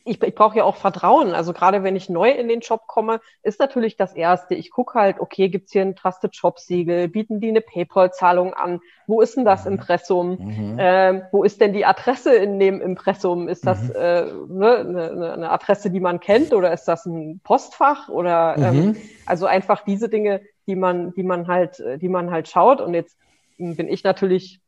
ich, 0.05 0.21
ich 0.21 0.35
brauche 0.35 0.57
ja 0.57 0.63
auch 0.63 0.77
Vertrauen. 0.77 1.33
Also 1.33 1.53
gerade 1.53 1.83
wenn 1.83 1.95
ich 1.95 2.09
neu 2.09 2.31
in 2.31 2.47
den 2.47 2.61
Shop 2.61 2.87
komme, 2.87 3.19
ist 3.43 3.59
natürlich 3.59 3.97
das 3.97 4.13
Erste. 4.13 4.55
Ich 4.55 4.71
gucke 4.71 4.97
halt, 4.97 5.19
okay, 5.19 5.49
gibt's 5.49 5.71
hier 5.71 5.81
ein 5.81 5.95
Trusted 5.95 6.35
Shop-Siegel? 6.35 7.09
Bieten 7.09 7.39
die 7.39 7.49
eine 7.49 7.61
PayPal-Zahlung 7.61 8.53
an? 8.53 8.79
Wo 9.07 9.21
ist 9.21 9.35
denn 9.35 9.45
das 9.45 9.65
mhm. 9.65 9.73
Impressum? 9.73 10.29
Mhm. 10.39 10.77
Ähm, 10.79 11.21
wo 11.31 11.43
ist 11.43 11.61
denn 11.61 11.73
die 11.73 11.85
Adresse 11.85 12.33
in 12.35 12.59
dem 12.59 12.81
Impressum? 12.81 13.47
Ist 13.47 13.67
das 13.67 13.81
mhm. 13.83 13.95
äh, 13.95 14.23
ne, 14.47 14.77
eine, 14.77 15.33
eine 15.33 15.51
Adresse, 15.51 15.91
die 15.91 15.99
man 15.99 16.19
kennt 16.19 16.53
oder 16.53 16.71
ist 16.71 16.85
das 16.85 17.05
ein 17.05 17.41
Postfach? 17.43 18.09
Oder 18.09 18.55
ähm, 18.57 18.75
mhm. 18.75 18.97
also 19.25 19.45
einfach 19.45 19.83
diese 19.83 20.09
Dinge, 20.09 20.41
die 20.67 20.75
man, 20.75 21.13
die 21.13 21.23
man 21.23 21.47
halt, 21.47 21.83
die 22.01 22.09
man 22.09 22.31
halt 22.31 22.47
schaut. 22.47 22.81
Und 22.81 22.93
jetzt 22.93 23.17
bin 23.57 23.87
ich 23.87 24.03
natürlich 24.03 24.61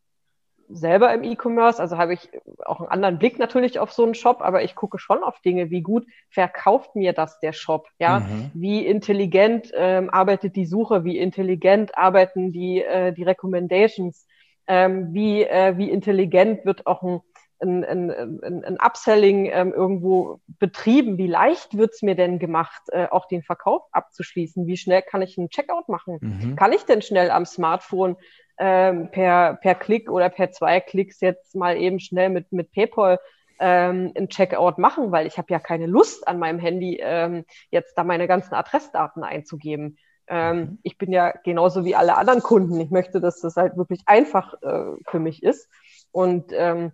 selber 0.73 1.13
im 1.13 1.23
E-Commerce, 1.23 1.81
also 1.81 1.97
habe 1.97 2.13
ich 2.13 2.29
auch 2.65 2.79
einen 2.79 2.89
anderen 2.89 3.19
Blick 3.19 3.39
natürlich 3.39 3.79
auf 3.79 3.91
so 3.91 4.03
einen 4.03 4.15
Shop, 4.15 4.41
aber 4.41 4.63
ich 4.63 4.75
gucke 4.75 4.99
schon 4.99 5.23
auf 5.23 5.39
Dinge, 5.41 5.69
wie 5.69 5.81
gut 5.81 6.05
verkauft 6.29 6.95
mir 6.95 7.13
das 7.13 7.39
der 7.39 7.53
Shop, 7.53 7.87
ja, 7.99 8.21
mhm. 8.21 8.51
wie 8.53 8.85
intelligent 8.85 9.71
ähm, 9.75 10.09
arbeitet 10.09 10.55
die 10.55 10.65
Suche, 10.65 11.03
wie 11.03 11.17
intelligent 11.17 11.97
arbeiten 11.97 12.51
die 12.51 12.81
äh, 12.81 13.13
die 13.13 13.23
Recommendations, 13.23 14.27
ähm, 14.67 15.13
wie 15.13 15.43
äh, 15.43 15.77
wie 15.77 15.89
intelligent 15.89 16.65
wird 16.65 16.87
auch 16.87 17.03
ein 17.03 17.21
ein, 17.61 17.83
ein, 17.83 18.63
ein, 18.63 18.77
Upselling 18.79 19.45
ähm, 19.45 19.71
irgendwo 19.71 20.39
betrieben? 20.47 21.17
Wie 21.17 21.27
leicht 21.27 21.77
wird's 21.77 22.01
mir 22.01 22.15
denn 22.15 22.39
gemacht, 22.39 22.81
äh, 22.87 23.07
auch 23.11 23.27
den 23.27 23.43
Verkauf 23.43 23.83
abzuschließen? 23.91 24.65
Wie 24.65 24.77
schnell 24.77 25.03
kann 25.03 25.21
ich 25.21 25.37
einen 25.37 25.49
Checkout 25.49 25.87
machen? 25.87 26.17
Mhm. 26.21 26.55
Kann 26.55 26.73
ich 26.73 26.85
denn 26.85 27.01
schnell 27.01 27.29
am 27.29 27.45
Smartphone 27.45 28.17
ähm, 28.63 29.09
per, 29.09 29.55
per 29.55 29.73
Klick 29.73 30.11
oder 30.11 30.29
per 30.29 30.51
zwei 30.51 30.79
Klicks 30.79 31.19
jetzt 31.19 31.55
mal 31.55 31.75
eben 31.77 31.99
schnell 31.99 32.29
mit, 32.29 32.51
mit 32.51 32.71
PayPal 32.71 33.19
ähm, 33.59 34.13
ein 34.15 34.29
Checkout 34.29 34.77
machen, 34.77 35.11
weil 35.11 35.25
ich 35.25 35.39
habe 35.39 35.51
ja 35.51 35.59
keine 35.59 35.87
Lust 35.87 36.27
an 36.27 36.37
meinem 36.37 36.59
Handy 36.59 36.99
ähm, 37.01 37.43
jetzt 37.71 37.97
da 37.97 38.03
meine 38.03 38.27
ganzen 38.27 38.53
Adressdaten 38.53 39.23
einzugeben. 39.23 39.97
Ähm, 40.27 40.57
mhm. 40.57 40.79
Ich 40.83 40.99
bin 40.99 41.11
ja 41.11 41.33
genauso 41.43 41.85
wie 41.85 41.95
alle 41.95 42.17
anderen 42.17 42.41
Kunden. 42.41 42.79
Ich 42.79 42.91
möchte, 42.91 43.19
dass 43.19 43.41
das 43.41 43.55
halt 43.55 43.77
wirklich 43.77 44.03
einfach 44.05 44.53
äh, 44.61 44.91
für 45.09 45.19
mich 45.19 45.41
ist. 45.41 45.67
Und 46.11 46.51
ähm, 46.53 46.91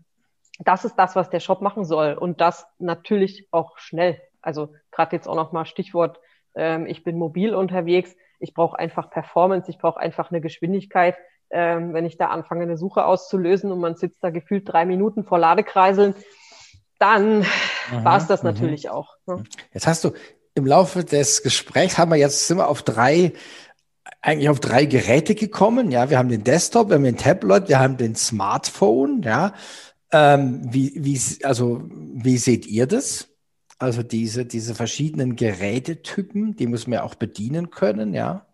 das 0.59 0.85
ist 0.85 0.95
das, 0.95 1.17
was 1.17 1.29
der 1.29 1.41
Shop 1.41 1.61
machen 1.61 1.83
soll. 1.83 2.13
Und 2.13 2.39
das 2.39 2.65
natürlich 2.79 3.49
auch 3.51 3.77
schnell. 3.77 4.21
Also 4.41 4.73
gerade 4.91 5.17
jetzt 5.17 5.27
auch 5.27 5.35
nochmal 5.35 5.65
Stichwort, 5.65 6.21
ähm, 6.55 6.85
ich 6.85 7.03
bin 7.03 7.17
mobil 7.17 7.53
unterwegs. 7.53 8.15
Ich 8.39 8.53
brauche 8.53 8.79
einfach 8.79 9.09
Performance, 9.09 9.69
ich 9.69 9.77
brauche 9.77 9.99
einfach 9.99 10.31
eine 10.31 10.39
Geschwindigkeit, 10.39 11.17
ähm, 11.49 11.93
wenn 11.93 12.05
ich 12.05 12.17
da 12.17 12.27
anfange, 12.27 12.63
eine 12.63 12.77
Suche 12.77 13.05
auszulösen 13.05 13.71
und 13.71 13.79
man 13.79 13.95
sitzt 13.95 14.23
da 14.23 14.29
gefühlt 14.29 14.71
drei 14.71 14.85
Minuten 14.85 15.23
vor 15.23 15.39
Ladekreiseln, 15.39 16.15
dann 16.99 17.45
war 18.03 18.17
es 18.17 18.27
das 18.27 18.43
mhm. 18.43 18.49
natürlich 18.49 18.89
auch. 18.89 19.15
Ne? 19.25 19.43
Jetzt 19.73 19.87
hast 19.87 20.03
du 20.03 20.11
im 20.55 20.65
Laufe 20.65 21.03
des 21.03 21.43
Gesprächs 21.43 21.97
haben 21.97 22.11
wir 22.11 22.17
jetzt 22.17 22.47
sind 22.47 22.57
wir 22.57 22.67
auf 22.67 22.81
drei 22.81 23.33
eigentlich 24.21 24.49
auf 24.49 24.59
drei 24.59 24.85
Geräte 24.85 25.35
gekommen. 25.35 25.91
Ja, 25.91 26.09
wir 26.09 26.17
haben 26.17 26.29
den 26.29 26.43
Desktop, 26.43 26.89
wir 26.89 26.95
haben 26.95 27.03
den 27.03 27.17
Tablet, 27.17 27.69
wir 27.69 27.79
haben 27.79 27.97
den 27.97 28.15
Smartphone. 28.15 29.21
Ja, 29.21 29.53
ähm, 30.11 30.61
wie, 30.71 30.93
wie, 30.95 31.19
also 31.43 31.83
wie 31.89 32.37
seht 32.37 32.65
ihr 32.65 32.87
das? 32.87 33.29
Also 33.79 34.01
diese, 34.03 34.45
diese 34.45 34.73
verschiedenen 34.73 35.35
Gerätetypen, 35.35 36.55
die 36.55 36.67
muss 36.67 36.87
man 36.87 36.99
auch 36.99 37.15
bedienen 37.15 37.69
können, 37.69 38.13
ja. 38.13 38.45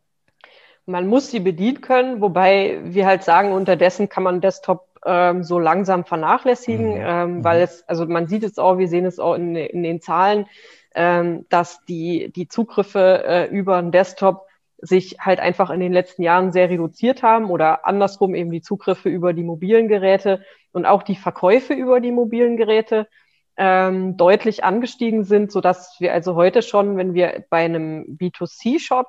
Man 0.85 1.07
muss 1.07 1.31
sie 1.31 1.39
bedienen 1.39 1.81
können, 1.81 2.21
wobei 2.21 2.79
wir 2.83 3.05
halt 3.05 3.23
sagen, 3.23 3.51
unterdessen 3.53 4.09
kann 4.09 4.23
man 4.23 4.41
Desktop 4.41 4.87
ähm, 5.05 5.43
so 5.43 5.59
langsam 5.59 6.05
vernachlässigen, 6.05 6.95
mhm. 6.95 7.01
ähm, 7.01 7.37
mhm. 7.37 7.43
weil 7.43 7.61
es, 7.61 7.87
also 7.87 8.05
man 8.05 8.27
sieht 8.27 8.43
es 8.43 8.57
auch, 8.57 8.77
wir 8.77 8.87
sehen 8.87 9.05
es 9.05 9.19
auch 9.19 9.35
in, 9.35 9.55
in 9.55 9.83
den 9.83 10.01
Zahlen, 10.01 10.47
ähm, 10.95 11.45
dass 11.49 11.83
die, 11.85 12.31
die 12.35 12.47
Zugriffe 12.47 13.23
äh, 13.25 13.45
über 13.47 13.77
einen 13.77 13.91
Desktop 13.91 14.45
sich 14.77 15.17
halt 15.19 15.39
einfach 15.39 15.69
in 15.69 15.79
den 15.79 15.93
letzten 15.93 16.23
Jahren 16.23 16.51
sehr 16.51 16.69
reduziert 16.69 17.23
haben 17.23 17.49
oder 17.49 17.85
andersrum 17.87 18.35
eben 18.35 18.51
die 18.51 18.61
Zugriffe 18.61 19.09
über 19.09 19.33
die 19.33 19.43
mobilen 19.43 19.87
Geräte 19.87 20.43
und 20.73 20.85
auch 20.85 21.03
die 21.03 21.15
Verkäufe 21.15 21.73
über 21.73 22.01
die 22.01 22.11
mobilen 22.11 22.57
Geräte 22.57 23.07
ähm, 23.55 24.17
deutlich 24.17 24.63
angestiegen 24.63 25.23
sind, 25.23 25.51
so 25.51 25.61
dass 25.61 25.95
wir 25.99 26.11
also 26.13 26.35
heute 26.35 26.61
schon, 26.61 26.97
wenn 26.97 27.13
wir 27.13 27.45
bei 27.49 27.63
einem 27.63 28.17
B2C-Shop 28.19 29.07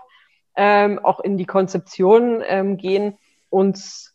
ähm, 0.56 0.98
auch 0.98 1.20
in 1.20 1.36
die 1.36 1.46
Konzeption 1.46 2.42
ähm, 2.46 2.76
gehen, 2.76 3.18
uns 3.50 4.14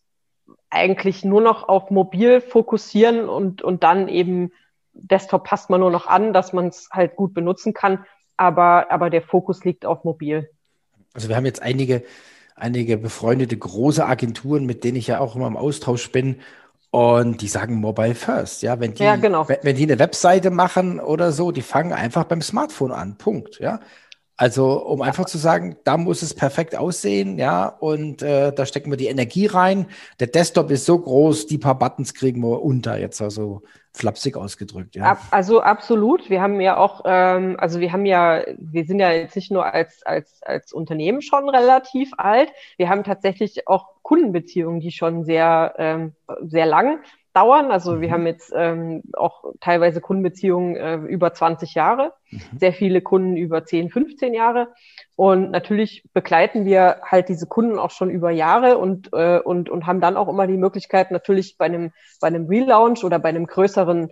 eigentlich 0.69 1.25
nur 1.25 1.41
noch 1.41 1.67
auf 1.67 1.89
mobil 1.89 2.41
fokussieren 2.41 3.27
und, 3.27 3.61
und 3.61 3.83
dann 3.83 4.07
eben 4.07 4.51
Desktop 4.93 5.43
passt 5.43 5.69
man 5.69 5.79
nur 5.79 5.91
noch 5.91 6.07
an, 6.07 6.33
dass 6.33 6.53
man 6.53 6.67
es 6.67 6.89
halt 6.91 7.15
gut 7.15 7.33
benutzen 7.33 7.73
kann, 7.73 8.05
aber, 8.37 8.91
aber 8.91 9.09
der 9.09 9.21
Fokus 9.21 9.63
liegt 9.63 9.85
auf 9.85 10.03
mobil. 10.03 10.49
Also 11.13 11.29
wir 11.29 11.35
haben 11.35 11.45
jetzt 11.45 11.61
einige, 11.61 12.03
einige 12.55 12.97
befreundete 12.97 13.57
große 13.57 14.05
Agenturen, 14.05 14.65
mit 14.65 14.83
denen 14.83 14.97
ich 14.97 15.07
ja 15.07 15.19
auch 15.19 15.35
immer 15.35 15.47
im 15.47 15.57
Austausch 15.57 16.11
bin. 16.11 16.39
Und 16.91 17.41
die 17.41 17.47
sagen 17.47 17.75
Mobile 17.75 18.15
First, 18.15 18.63
ja. 18.63 18.79
Wenn 18.79 18.95
die, 18.95 19.03
ja, 19.03 19.15
genau. 19.15 19.47
wenn, 19.47 19.59
wenn 19.61 19.75
die 19.75 19.83
eine 19.83 19.99
Webseite 19.99 20.49
machen 20.49 20.99
oder 20.99 21.31
so, 21.31 21.51
die 21.51 21.61
fangen 21.61 21.93
einfach 21.93 22.23
beim 22.23 22.41
Smartphone 22.41 22.91
an. 22.91 23.15
Punkt, 23.17 23.59
ja. 23.59 23.79
Also, 24.41 24.81
um 24.85 25.01
einfach 25.01 25.25
zu 25.25 25.37
sagen, 25.37 25.75
da 25.83 25.97
muss 25.97 26.21
es 26.21 26.33
perfekt 26.33 26.73
aussehen, 26.73 27.37
ja, 27.37 27.67
und 27.67 28.21
äh, 28.21 28.53
da 28.53 28.65
stecken 28.65 28.89
wir 28.89 28.95
die 28.95 29.07
Energie 29.07 29.47
rein. 29.47 29.87
Der 30.21 30.27
Desktop 30.27 30.71
ist 30.71 30.85
so 30.85 30.97
groß, 30.97 31.47
die 31.47 31.57
paar 31.57 31.77
Buttons 31.77 32.13
kriegen 32.13 32.39
wir 32.39 32.61
unter, 32.61 32.97
jetzt 32.97 33.21
also 33.21 33.63
flapsig 33.93 34.37
ausgedrückt, 34.37 34.95
ja. 34.95 35.03
Ab, 35.03 35.19
also 35.31 35.59
absolut. 35.59 36.29
Wir 36.29 36.41
haben 36.41 36.61
ja 36.61 36.77
auch, 36.77 37.01
ähm, 37.03 37.57
also 37.59 37.81
wir 37.81 37.91
haben 37.91 38.05
ja, 38.05 38.41
wir 38.57 38.85
sind 38.85 38.99
ja 38.99 39.11
jetzt 39.11 39.35
nicht 39.35 39.51
nur 39.51 39.65
als, 39.65 40.03
als, 40.05 40.41
als 40.43 40.71
Unternehmen 40.71 41.21
schon 41.21 41.49
relativ 41.49 42.11
alt, 42.15 42.49
wir 42.77 42.87
haben 42.87 43.03
tatsächlich 43.03 43.67
auch 43.67 43.87
Kundenbeziehungen, 44.03 44.79
die 44.79 44.91
schon 44.91 45.25
sehr, 45.25 45.73
ähm, 45.77 46.13
sehr 46.43 46.65
lang 46.65 46.99
dauern. 47.33 47.71
Also 47.71 48.01
wir 48.01 48.09
mhm. 48.09 48.13
haben 48.13 48.27
jetzt 48.27 48.53
ähm, 48.55 49.03
auch 49.13 49.43
teilweise 49.59 50.01
Kundenbeziehungen 50.01 50.75
äh, 50.75 50.95
über 50.95 51.33
20 51.33 51.73
Jahre, 51.73 52.13
mhm. 52.31 52.41
sehr 52.57 52.73
viele 52.73 53.01
Kunden 53.01 53.37
über 53.37 53.65
10, 53.65 53.89
15 53.89 54.33
Jahre. 54.33 54.69
Und 55.15 55.51
natürlich 55.51 56.03
begleiten 56.13 56.65
wir 56.65 57.01
halt 57.03 57.29
diese 57.29 57.47
Kunden 57.47 57.79
auch 57.79 57.91
schon 57.91 58.09
über 58.09 58.31
Jahre 58.31 58.77
und, 58.77 59.09
äh, 59.13 59.39
und, 59.39 59.69
und 59.69 59.85
haben 59.85 60.01
dann 60.01 60.17
auch 60.17 60.29
immer 60.29 60.47
die 60.47 60.57
Möglichkeit, 60.57 61.11
natürlich 61.11 61.57
bei 61.57 61.65
einem, 61.65 61.91
bei 62.19 62.27
einem 62.27 62.47
Relaunch 62.47 63.03
oder 63.03 63.19
bei 63.19 63.29
einem 63.29 63.45
größeren 63.45 64.11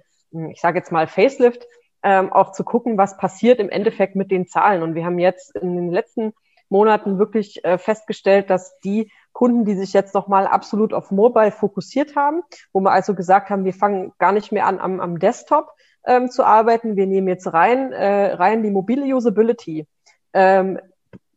ich 0.51 0.61
sage 0.61 0.77
jetzt 0.77 0.91
mal 0.91 1.07
Facelift, 1.07 1.67
ähm, 2.03 2.31
auch 2.31 2.51
zu 2.51 2.63
gucken, 2.63 2.97
was 2.97 3.17
passiert 3.17 3.59
im 3.59 3.69
Endeffekt 3.69 4.15
mit 4.15 4.31
den 4.31 4.47
Zahlen. 4.47 4.83
Und 4.83 4.95
wir 4.95 5.05
haben 5.05 5.19
jetzt 5.19 5.55
in 5.55 5.75
den 5.75 5.91
letzten 5.91 6.33
Monaten 6.69 7.19
wirklich 7.19 7.63
äh, 7.63 7.77
festgestellt, 7.77 8.49
dass 8.49 8.79
die 8.79 9.11
Kunden, 9.31 9.65
die 9.65 9.75
sich 9.75 9.93
jetzt 9.93 10.15
nochmal 10.15 10.47
absolut 10.47 10.93
auf 10.93 11.11
Mobile 11.11 11.51
fokussiert 11.51 12.15
haben, 12.15 12.41
wo 12.73 12.79
wir 12.79 12.91
also 12.91 13.13
gesagt 13.13 13.49
haben, 13.49 13.65
wir 13.65 13.73
fangen 13.73 14.13
gar 14.17 14.31
nicht 14.31 14.51
mehr 14.51 14.65
an, 14.65 14.79
am, 14.79 14.99
am 14.99 15.19
Desktop 15.19 15.71
ähm, 16.05 16.29
zu 16.29 16.43
arbeiten, 16.43 16.95
wir 16.95 17.05
nehmen 17.05 17.27
jetzt 17.27 17.53
rein, 17.53 17.91
äh, 17.91 18.33
rein 18.33 18.63
die 18.63 18.71
mobile 18.71 19.03
Usability, 19.15 19.87
ähm, 20.33 20.79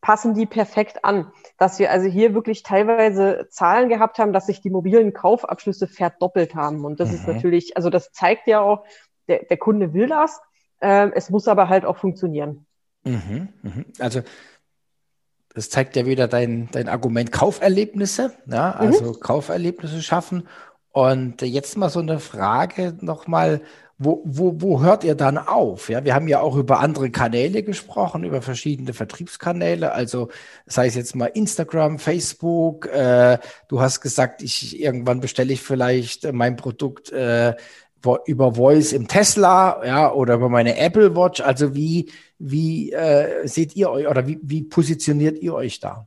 passen 0.00 0.34
die 0.34 0.46
perfekt 0.46 1.04
an. 1.04 1.30
Dass 1.58 1.78
wir 1.78 1.90
also 1.90 2.08
hier 2.08 2.32
wirklich 2.34 2.62
teilweise 2.62 3.49
Zahlen 3.50 3.88
gehabt 3.88 4.18
haben, 4.18 4.32
dass 4.32 4.46
sich 4.46 4.62
die 4.62 4.70
mobilen 4.70 5.12
Kaufabschlüsse 5.12 5.87
verdoppelt 5.87 6.54
haben. 6.54 6.84
Und 6.84 7.00
das 7.00 7.10
mhm. 7.10 7.14
ist 7.16 7.28
natürlich, 7.28 7.76
also 7.76 7.90
das 7.90 8.12
zeigt 8.12 8.46
ja 8.46 8.60
auch, 8.60 8.84
der, 9.28 9.44
der 9.44 9.58
Kunde 9.58 9.92
will 9.92 10.06
das, 10.06 10.40
äh, 10.80 11.10
es 11.14 11.30
muss 11.30 11.49
aber 11.49 11.68
halt 11.68 11.84
auch 11.84 11.99
funktionieren. 11.99 12.66
Mhm, 13.04 13.49
mhm. 13.62 13.84
Also 13.99 14.22
das 15.54 15.71
zeigt 15.71 15.97
ja 15.97 16.07
wieder 16.07 16.28
dein, 16.28 16.69
dein 16.73 16.88
Argument 16.88 17.33
Kauferlebnisse, 17.33 18.33
ja, 18.47 18.73
also 18.73 19.12
mhm. 19.12 19.21
Kauferlebnisse 19.21 20.02
schaffen. 20.02 20.47
Und 20.92 21.42
jetzt 21.42 21.76
mal 21.76 21.88
so 21.88 22.00
eine 22.00 22.19
Frage 22.19 22.97
nochmal, 23.00 23.61
wo, 24.02 24.23
wo, 24.25 24.54
wo 24.57 24.80
hört 24.80 25.04
ihr 25.04 25.14
dann 25.14 25.37
auf? 25.37 25.90
Ja, 25.90 26.04
wir 26.04 26.14
haben 26.14 26.26
ja 26.26 26.40
auch 26.40 26.57
über 26.57 26.80
andere 26.80 27.11
Kanäle 27.11 27.62
gesprochen, 27.62 28.25
über 28.25 28.40
verschiedene 28.40 28.95
Vertriebskanäle, 28.95 29.92
also 29.92 30.30
sei 30.64 30.87
es 30.87 30.95
jetzt 30.95 31.14
mal 31.14 31.26
Instagram, 31.26 31.99
Facebook. 31.99 32.87
Äh, 32.87 33.38
du 33.69 33.80
hast 33.83 34.00
gesagt, 34.00 34.40
ich 34.40 34.80
irgendwann 34.80 35.21
bestelle 35.21 35.52
ich 35.52 35.61
vielleicht 35.61 36.33
mein 36.33 36.57
Produkt 36.57 37.12
äh, 37.12 37.54
über 38.26 38.54
Voice 38.54 38.92
im 38.92 39.09
Tesla, 39.09 39.85
ja, 39.85 40.12
oder 40.12 40.35
über 40.35 40.49
meine 40.49 40.78
Apple 40.78 41.16
Watch. 41.16 41.40
Also 41.40 41.75
wie, 41.75 42.11
wie 42.38 42.92
äh, 42.92 43.47
seht 43.47 43.76
ihr 43.76 43.90
euch 43.90 44.09
oder 44.09 44.26
wie, 44.26 44.38
wie 44.42 44.62
positioniert 44.62 45.38
ihr 45.38 45.54
euch 45.54 45.80
da? 45.80 46.07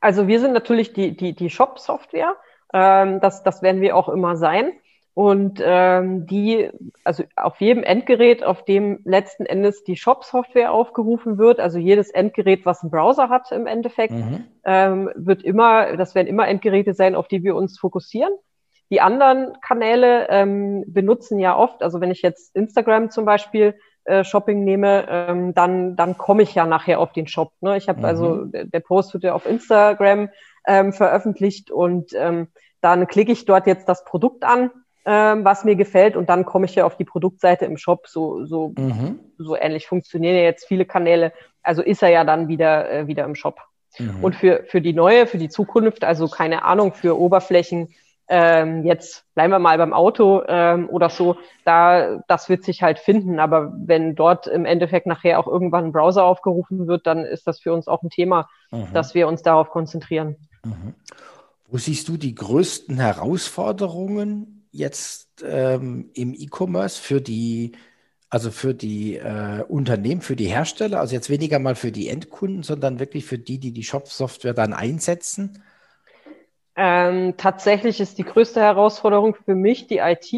Also 0.00 0.26
wir 0.26 0.40
sind 0.40 0.52
natürlich 0.52 0.92
die, 0.92 1.16
die, 1.16 1.34
die 1.34 1.50
Shop-Software. 1.50 2.36
Ähm, 2.72 3.20
das, 3.20 3.42
das 3.42 3.62
werden 3.62 3.80
wir 3.80 3.96
auch 3.96 4.08
immer 4.08 4.36
sein. 4.36 4.72
Und 5.12 5.60
ähm, 5.62 6.26
die, 6.26 6.70
also 7.04 7.24
auf 7.36 7.60
jedem 7.60 7.82
Endgerät, 7.82 8.44
auf 8.44 8.64
dem 8.64 9.00
letzten 9.04 9.44
Endes 9.44 9.82
die 9.84 9.96
Shop-Software 9.96 10.72
aufgerufen 10.72 11.36
wird, 11.36 11.58
also 11.60 11.78
jedes 11.78 12.10
Endgerät, 12.10 12.64
was 12.64 12.82
einen 12.82 12.90
Browser 12.90 13.28
hat 13.28 13.50
im 13.50 13.66
Endeffekt, 13.66 14.14
mhm. 14.14 14.44
ähm, 14.64 15.10
wird 15.16 15.42
immer, 15.42 15.96
das 15.96 16.14
werden 16.14 16.28
immer 16.28 16.46
Endgeräte 16.48 16.94
sein, 16.94 17.14
auf 17.16 17.28
die 17.28 17.42
wir 17.42 17.56
uns 17.56 17.78
fokussieren. 17.78 18.32
Die 18.90 19.00
anderen 19.00 19.56
Kanäle 19.60 20.28
ähm, 20.28 20.84
benutzen 20.86 21.38
ja 21.38 21.56
oft, 21.56 21.82
also 21.82 22.00
wenn 22.00 22.10
ich 22.10 22.22
jetzt 22.22 22.54
Instagram 22.56 23.10
zum 23.10 23.24
Beispiel 23.24 23.74
äh, 24.04 24.24
Shopping 24.24 24.64
nehme, 24.64 25.06
ähm, 25.08 25.54
dann, 25.54 25.94
dann 25.94 26.18
komme 26.18 26.42
ich 26.42 26.54
ja 26.54 26.66
nachher 26.66 26.98
auf 26.98 27.12
den 27.12 27.28
Shop. 27.28 27.52
Ne? 27.60 27.76
Ich 27.76 27.88
habe 27.88 28.02
also, 28.06 28.24
mhm. 28.24 28.50
also, 28.52 28.68
der 28.68 28.80
Post 28.80 29.14
wird 29.14 29.24
ja 29.24 29.34
auf 29.34 29.46
Instagram 29.46 30.30
ähm, 30.66 30.92
veröffentlicht 30.92 31.70
und 31.70 32.12
ähm, 32.14 32.48
dann 32.80 33.06
klicke 33.06 33.32
ich 33.32 33.44
dort 33.44 33.66
jetzt 33.66 33.88
das 33.88 34.04
Produkt 34.04 34.42
an, 34.42 34.70
ähm, 35.04 35.44
was 35.44 35.64
mir 35.64 35.76
gefällt 35.76 36.16
und 36.16 36.28
dann 36.28 36.44
komme 36.44 36.66
ich 36.66 36.74
ja 36.74 36.84
auf 36.84 36.96
die 36.96 37.04
Produktseite 37.04 37.66
im 37.66 37.76
Shop. 37.76 38.08
So, 38.08 38.44
so, 38.44 38.72
mhm. 38.76 39.20
so 39.38 39.56
ähnlich 39.56 39.86
funktionieren 39.86 40.34
ja 40.34 40.42
jetzt 40.42 40.66
viele 40.66 40.84
Kanäle. 40.84 41.32
Also 41.62 41.82
ist 41.82 42.02
er 42.02 42.08
ja 42.08 42.24
dann 42.24 42.48
wieder, 42.48 42.90
äh, 42.90 43.06
wieder 43.06 43.24
im 43.24 43.34
Shop. 43.34 43.60
Mhm. 43.98 44.24
Und 44.24 44.34
für, 44.34 44.64
für 44.66 44.80
die 44.80 44.92
neue, 44.92 45.26
für 45.26 45.38
die 45.38 45.48
Zukunft, 45.48 46.04
also 46.04 46.28
keine 46.28 46.64
Ahnung, 46.64 46.94
für 46.94 47.18
Oberflächen, 47.18 47.94
ähm, 48.32 48.84
jetzt 48.84 49.24
bleiben 49.34 49.52
wir 49.52 49.58
mal 49.58 49.76
beim 49.76 49.92
Auto 49.92 50.42
ähm, 50.46 50.88
oder 50.88 51.10
so, 51.10 51.36
da 51.64 52.22
das 52.28 52.48
wird 52.48 52.62
sich 52.62 52.80
halt 52.80 53.00
finden. 53.00 53.40
Aber 53.40 53.72
wenn 53.76 54.14
dort 54.14 54.46
im 54.46 54.64
Endeffekt 54.64 55.06
nachher 55.06 55.40
auch 55.40 55.48
irgendwann 55.48 55.86
ein 55.86 55.92
Browser 55.92 56.24
aufgerufen 56.24 56.86
wird, 56.86 57.08
dann 57.08 57.24
ist 57.24 57.48
das 57.48 57.60
für 57.60 57.72
uns 57.72 57.88
auch 57.88 58.02
ein 58.02 58.08
Thema, 58.10 58.48
mhm. 58.70 58.86
dass 58.94 59.14
wir 59.14 59.26
uns 59.26 59.42
darauf 59.42 59.70
konzentrieren. 59.70 60.36
Mhm. 60.64 60.94
Wo 61.68 61.78
siehst 61.78 62.08
du 62.08 62.16
die 62.16 62.36
größten 62.36 62.98
Herausforderungen 62.98 64.64
jetzt 64.70 65.44
ähm, 65.44 66.10
im 66.14 66.32
E-Commerce 66.32 67.02
für 67.02 67.20
die, 67.20 67.72
also 68.28 68.52
für 68.52 68.74
die 68.74 69.16
äh, 69.16 69.64
Unternehmen, 69.68 70.20
für 70.20 70.36
die 70.36 70.46
Hersteller? 70.46 71.00
Also 71.00 71.16
jetzt 71.16 71.30
weniger 71.30 71.58
mal 71.58 71.74
für 71.74 71.90
die 71.90 72.08
Endkunden, 72.08 72.62
sondern 72.62 73.00
wirklich 73.00 73.24
für 73.24 73.38
die, 73.38 73.58
die 73.58 73.72
die 73.72 73.82
Shop-Software 73.82 74.54
dann 74.54 74.72
einsetzen? 74.72 75.64
Ähm, 76.82 77.34
tatsächlich 77.36 78.00
ist 78.00 78.16
die 78.16 78.24
größte 78.24 78.58
Herausforderung 78.58 79.34
für 79.34 79.54
mich 79.54 79.86
die 79.86 79.98
IT. 79.98 80.32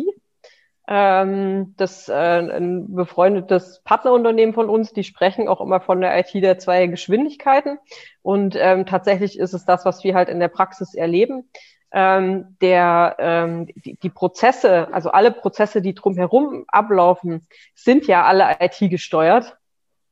Ähm, 0.88 1.74
das 1.76 2.08
äh, 2.08 2.12
ein 2.12 2.92
befreundetes 2.96 3.80
Partnerunternehmen 3.84 4.52
von 4.52 4.68
uns, 4.68 4.92
die 4.92 5.04
sprechen 5.04 5.46
auch 5.46 5.60
immer 5.60 5.80
von 5.80 6.00
der 6.00 6.18
IT 6.18 6.34
der 6.34 6.58
zwei 6.58 6.88
Geschwindigkeiten. 6.88 7.78
Und 8.22 8.56
ähm, 8.58 8.86
tatsächlich 8.86 9.38
ist 9.38 9.52
es 9.52 9.64
das, 9.64 9.84
was 9.84 10.02
wir 10.02 10.16
halt 10.16 10.28
in 10.28 10.40
der 10.40 10.48
Praxis 10.48 10.94
erleben. 10.94 11.48
Ähm, 11.92 12.56
der, 12.60 13.14
ähm, 13.20 13.66
die, 13.66 13.96
die 14.02 14.10
Prozesse, 14.10 14.92
also 14.92 15.12
alle 15.12 15.30
Prozesse, 15.30 15.80
die 15.80 15.94
drumherum 15.94 16.64
ablaufen, 16.66 17.46
sind 17.76 18.08
ja 18.08 18.24
alle 18.24 18.56
IT 18.58 18.90
gesteuert. 18.90 19.58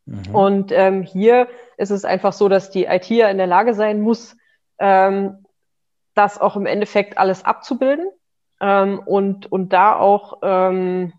Mhm. 0.07 0.33
Und 0.33 0.71
ähm, 0.71 1.03
hier 1.03 1.49
ist 1.77 1.90
es 1.90 2.05
einfach 2.05 2.35
so, 2.35 2.49
dass 2.49 2.71
die 2.71 2.85
IT 2.85 3.09
ja 3.11 3.29
in 3.31 3.38
der 3.38 3.49
Lage 3.49 3.75
sein 3.75 4.01
muss, 4.01 4.37
ähm, 4.79 5.39
das 6.20 6.38
auch 6.38 6.54
im 6.54 6.66
Endeffekt 6.66 7.16
alles 7.16 7.46
abzubilden 7.46 8.11
ähm, 8.61 8.98
und, 8.98 9.50
und 9.50 9.72
da 9.72 9.96
auch, 9.96 10.38
ähm, 10.42 11.14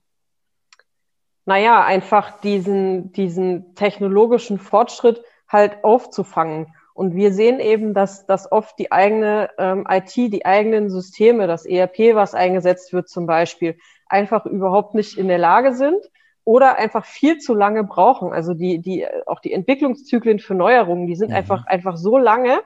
naja, 1.45 1.83
einfach 1.83 2.39
diesen, 2.39 3.11
diesen 3.13 3.73
technologischen 3.73 4.59
Fortschritt 4.59 5.23
halt 5.49 5.83
aufzufangen. 5.83 6.67
Und 6.93 7.15
wir 7.15 7.33
sehen 7.33 7.59
eben, 7.59 7.95
dass, 7.95 8.27
dass 8.27 8.51
oft 8.51 8.77
die 8.77 8.91
eigene 8.91 9.49
ähm, 9.57 9.87
IT, 9.89 10.15
die 10.15 10.45
eigenen 10.45 10.91
Systeme, 10.91 11.47
das 11.47 11.65
ERP, 11.65 12.13
was 12.13 12.35
eingesetzt 12.35 12.93
wird 12.93 13.09
zum 13.09 13.25
Beispiel, 13.25 13.77
einfach 14.07 14.45
überhaupt 14.45 14.93
nicht 14.93 15.17
in 15.17 15.27
der 15.27 15.39
Lage 15.39 15.73
sind 15.73 15.99
oder 16.43 16.77
einfach 16.77 17.05
viel 17.05 17.39
zu 17.39 17.55
lange 17.55 17.83
brauchen. 17.83 18.33
Also 18.33 18.53
die, 18.53 18.79
die, 18.79 19.07
auch 19.25 19.39
die 19.39 19.53
Entwicklungszyklen 19.53 20.37
für 20.37 20.53
Neuerungen, 20.53 21.07
die 21.07 21.15
sind 21.15 21.29
mhm. 21.29 21.37
einfach, 21.37 21.65
einfach 21.65 21.97
so 21.97 22.19
lange, 22.19 22.59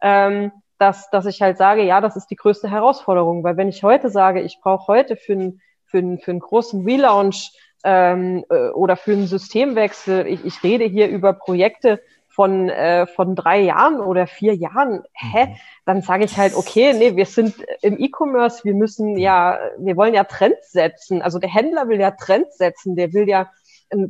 ähm, 0.00 0.52
dass, 0.82 1.08
dass 1.10 1.26
ich 1.26 1.40
halt 1.40 1.58
sage, 1.58 1.84
ja, 1.84 2.00
das 2.00 2.16
ist 2.16 2.26
die 2.26 2.36
größte 2.36 2.68
Herausforderung. 2.68 3.44
Weil 3.44 3.56
wenn 3.56 3.68
ich 3.68 3.84
heute 3.84 4.10
sage, 4.10 4.40
ich 4.40 4.58
brauche 4.60 4.88
heute 4.88 5.14
für, 5.14 5.34
ein, 5.34 5.60
für, 5.86 6.18
für 6.18 6.30
einen 6.32 6.40
großen 6.40 6.84
Relaunch 6.84 7.52
ähm, 7.84 8.44
äh, 8.50 8.70
oder 8.70 8.96
für 8.96 9.12
einen 9.12 9.28
Systemwechsel, 9.28 10.26
ich, 10.26 10.44
ich 10.44 10.60
rede 10.64 10.84
hier 10.84 11.08
über 11.08 11.34
Projekte 11.34 12.00
von, 12.28 12.68
äh, 12.68 13.06
von 13.06 13.36
drei 13.36 13.60
Jahren 13.60 14.00
oder 14.00 14.26
vier 14.26 14.56
Jahren, 14.56 15.04
hä? 15.12 15.46
Mhm. 15.46 15.56
Dann 15.84 16.02
sage 16.02 16.24
ich 16.24 16.36
halt, 16.36 16.56
okay, 16.56 16.94
nee, 16.94 17.14
wir 17.14 17.26
sind 17.26 17.54
im 17.80 18.00
E-Commerce, 18.00 18.64
wir 18.64 18.74
müssen 18.74 19.16
ja, 19.16 19.60
wir 19.78 19.96
wollen 19.96 20.14
ja 20.14 20.24
Trends 20.24 20.72
setzen. 20.72 21.22
Also 21.22 21.38
der 21.38 21.50
Händler 21.50 21.88
will 21.88 22.00
ja 22.00 22.10
Trends 22.10 22.58
setzen, 22.58 22.96
der 22.96 23.12
will 23.12 23.28
ja 23.28 23.50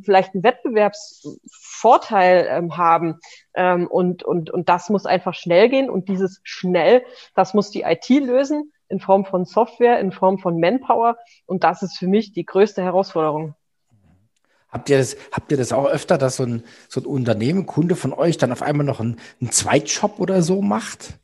vielleicht 0.04 0.34
einen 0.34 0.44
Wettbewerbsvorteil 0.44 2.46
ähm, 2.48 2.76
haben. 2.76 3.18
Ähm, 3.54 3.86
und, 3.86 4.22
und, 4.22 4.50
und 4.50 4.68
das 4.68 4.90
muss 4.90 5.06
einfach 5.06 5.34
schnell 5.34 5.68
gehen. 5.68 5.90
Und 5.90 6.08
dieses 6.08 6.40
schnell, 6.44 7.02
das 7.34 7.54
muss 7.54 7.70
die 7.70 7.82
IT 7.82 8.08
lösen 8.08 8.72
in 8.88 9.00
Form 9.00 9.24
von 9.24 9.44
Software, 9.44 10.00
in 10.00 10.12
Form 10.12 10.38
von 10.38 10.60
Manpower. 10.60 11.16
Und 11.46 11.64
das 11.64 11.82
ist 11.82 11.98
für 11.98 12.06
mich 12.06 12.32
die 12.32 12.44
größte 12.44 12.82
Herausforderung. 12.82 13.54
Habt 14.68 14.88
ihr 14.88 14.98
das, 14.98 15.16
habt 15.32 15.50
ihr 15.50 15.58
das 15.58 15.72
auch 15.72 15.86
öfter, 15.86 16.16
dass 16.16 16.36
so 16.36 16.44
ein, 16.44 16.64
so 16.88 17.00
ein 17.00 17.06
Unternehmen, 17.06 17.66
Kunde 17.66 17.94
von 17.94 18.14
euch 18.14 18.38
dann 18.38 18.52
auf 18.52 18.62
einmal 18.62 18.86
noch 18.86 19.00
einen, 19.00 19.18
einen 19.40 19.50
Zweitjob 19.50 20.18
oder 20.18 20.40
so 20.40 20.62
macht? 20.62 21.18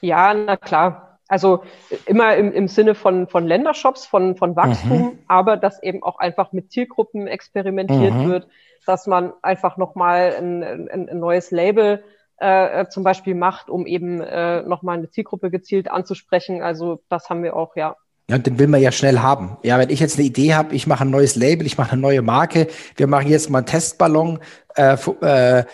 Ja, 0.00 0.32
na 0.32 0.56
klar. 0.56 1.09
Also 1.30 1.62
immer 2.06 2.36
im, 2.36 2.50
im 2.52 2.66
Sinne 2.66 2.96
von, 2.96 3.28
von 3.28 3.46
Ländershops, 3.46 4.04
von, 4.04 4.34
von 4.34 4.56
Wachstum, 4.56 5.02
mhm. 5.02 5.18
aber 5.28 5.56
dass 5.56 5.80
eben 5.80 6.02
auch 6.02 6.18
einfach 6.18 6.52
mit 6.52 6.72
Zielgruppen 6.72 7.28
experimentiert 7.28 8.14
mhm. 8.14 8.28
wird, 8.28 8.48
dass 8.84 9.06
man 9.06 9.32
einfach 9.40 9.76
nochmal 9.76 10.34
ein, 10.36 10.64
ein, 10.64 11.08
ein 11.08 11.18
neues 11.20 11.52
Label 11.52 12.02
äh, 12.38 12.86
zum 12.88 13.04
Beispiel 13.04 13.36
macht, 13.36 13.70
um 13.70 13.86
eben 13.86 14.20
äh, 14.20 14.62
nochmal 14.62 14.98
eine 14.98 15.08
Zielgruppe 15.08 15.52
gezielt 15.52 15.88
anzusprechen. 15.88 16.62
Also 16.62 17.00
das 17.08 17.30
haben 17.30 17.44
wir 17.44 17.54
auch, 17.54 17.76
ja. 17.76 17.94
Ja, 18.28 18.36
den 18.38 18.58
will 18.58 18.66
man 18.66 18.80
ja 18.80 18.90
schnell 18.90 19.20
haben. 19.20 19.56
Ja, 19.62 19.78
wenn 19.78 19.90
ich 19.90 20.00
jetzt 20.00 20.18
eine 20.18 20.26
Idee 20.26 20.54
habe, 20.54 20.74
ich 20.74 20.88
mache 20.88 21.04
ein 21.04 21.10
neues 21.10 21.36
Label, 21.36 21.64
ich 21.64 21.78
mache 21.78 21.92
eine 21.92 22.00
neue 22.00 22.22
Marke, 22.22 22.66
wir 22.96 23.06
machen 23.06 23.28
jetzt 23.28 23.50
mal 23.50 23.58
einen 23.58 23.66
Testballon, 23.66 24.40
äh, 24.74 24.96
äh, 25.20 25.64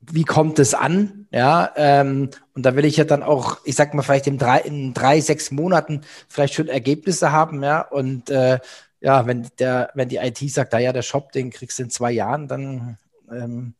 wie 0.00 0.24
kommt 0.24 0.58
es 0.58 0.74
an? 0.74 1.19
Ja, 1.32 1.72
ähm, 1.76 2.30
und 2.54 2.66
da 2.66 2.74
will 2.74 2.84
ich 2.84 2.96
ja 2.96 3.04
dann 3.04 3.22
auch, 3.22 3.58
ich 3.64 3.76
sag 3.76 3.94
mal, 3.94 4.02
vielleicht 4.02 4.26
in 4.26 4.36
drei, 4.36 4.58
in 4.60 4.94
drei, 4.94 5.20
sechs 5.20 5.52
Monaten 5.52 6.00
vielleicht 6.28 6.54
schon 6.54 6.68
Ergebnisse 6.68 7.30
haben, 7.30 7.62
ja. 7.62 7.82
Und 7.82 8.30
äh, 8.30 8.58
ja, 9.00 9.26
wenn 9.26 9.48
der, 9.58 9.90
wenn 9.94 10.08
die 10.08 10.16
IT 10.16 10.38
sagt, 10.50 10.72
da 10.72 10.78
ja, 10.78 10.92
der 10.92 11.02
Shop, 11.02 11.32
den 11.32 11.50
kriegst 11.50 11.78
du 11.78 11.84
in 11.84 11.90
zwei 11.90 12.10
Jahren, 12.10 12.48
dann 12.48 12.98
ähm, 13.30 13.74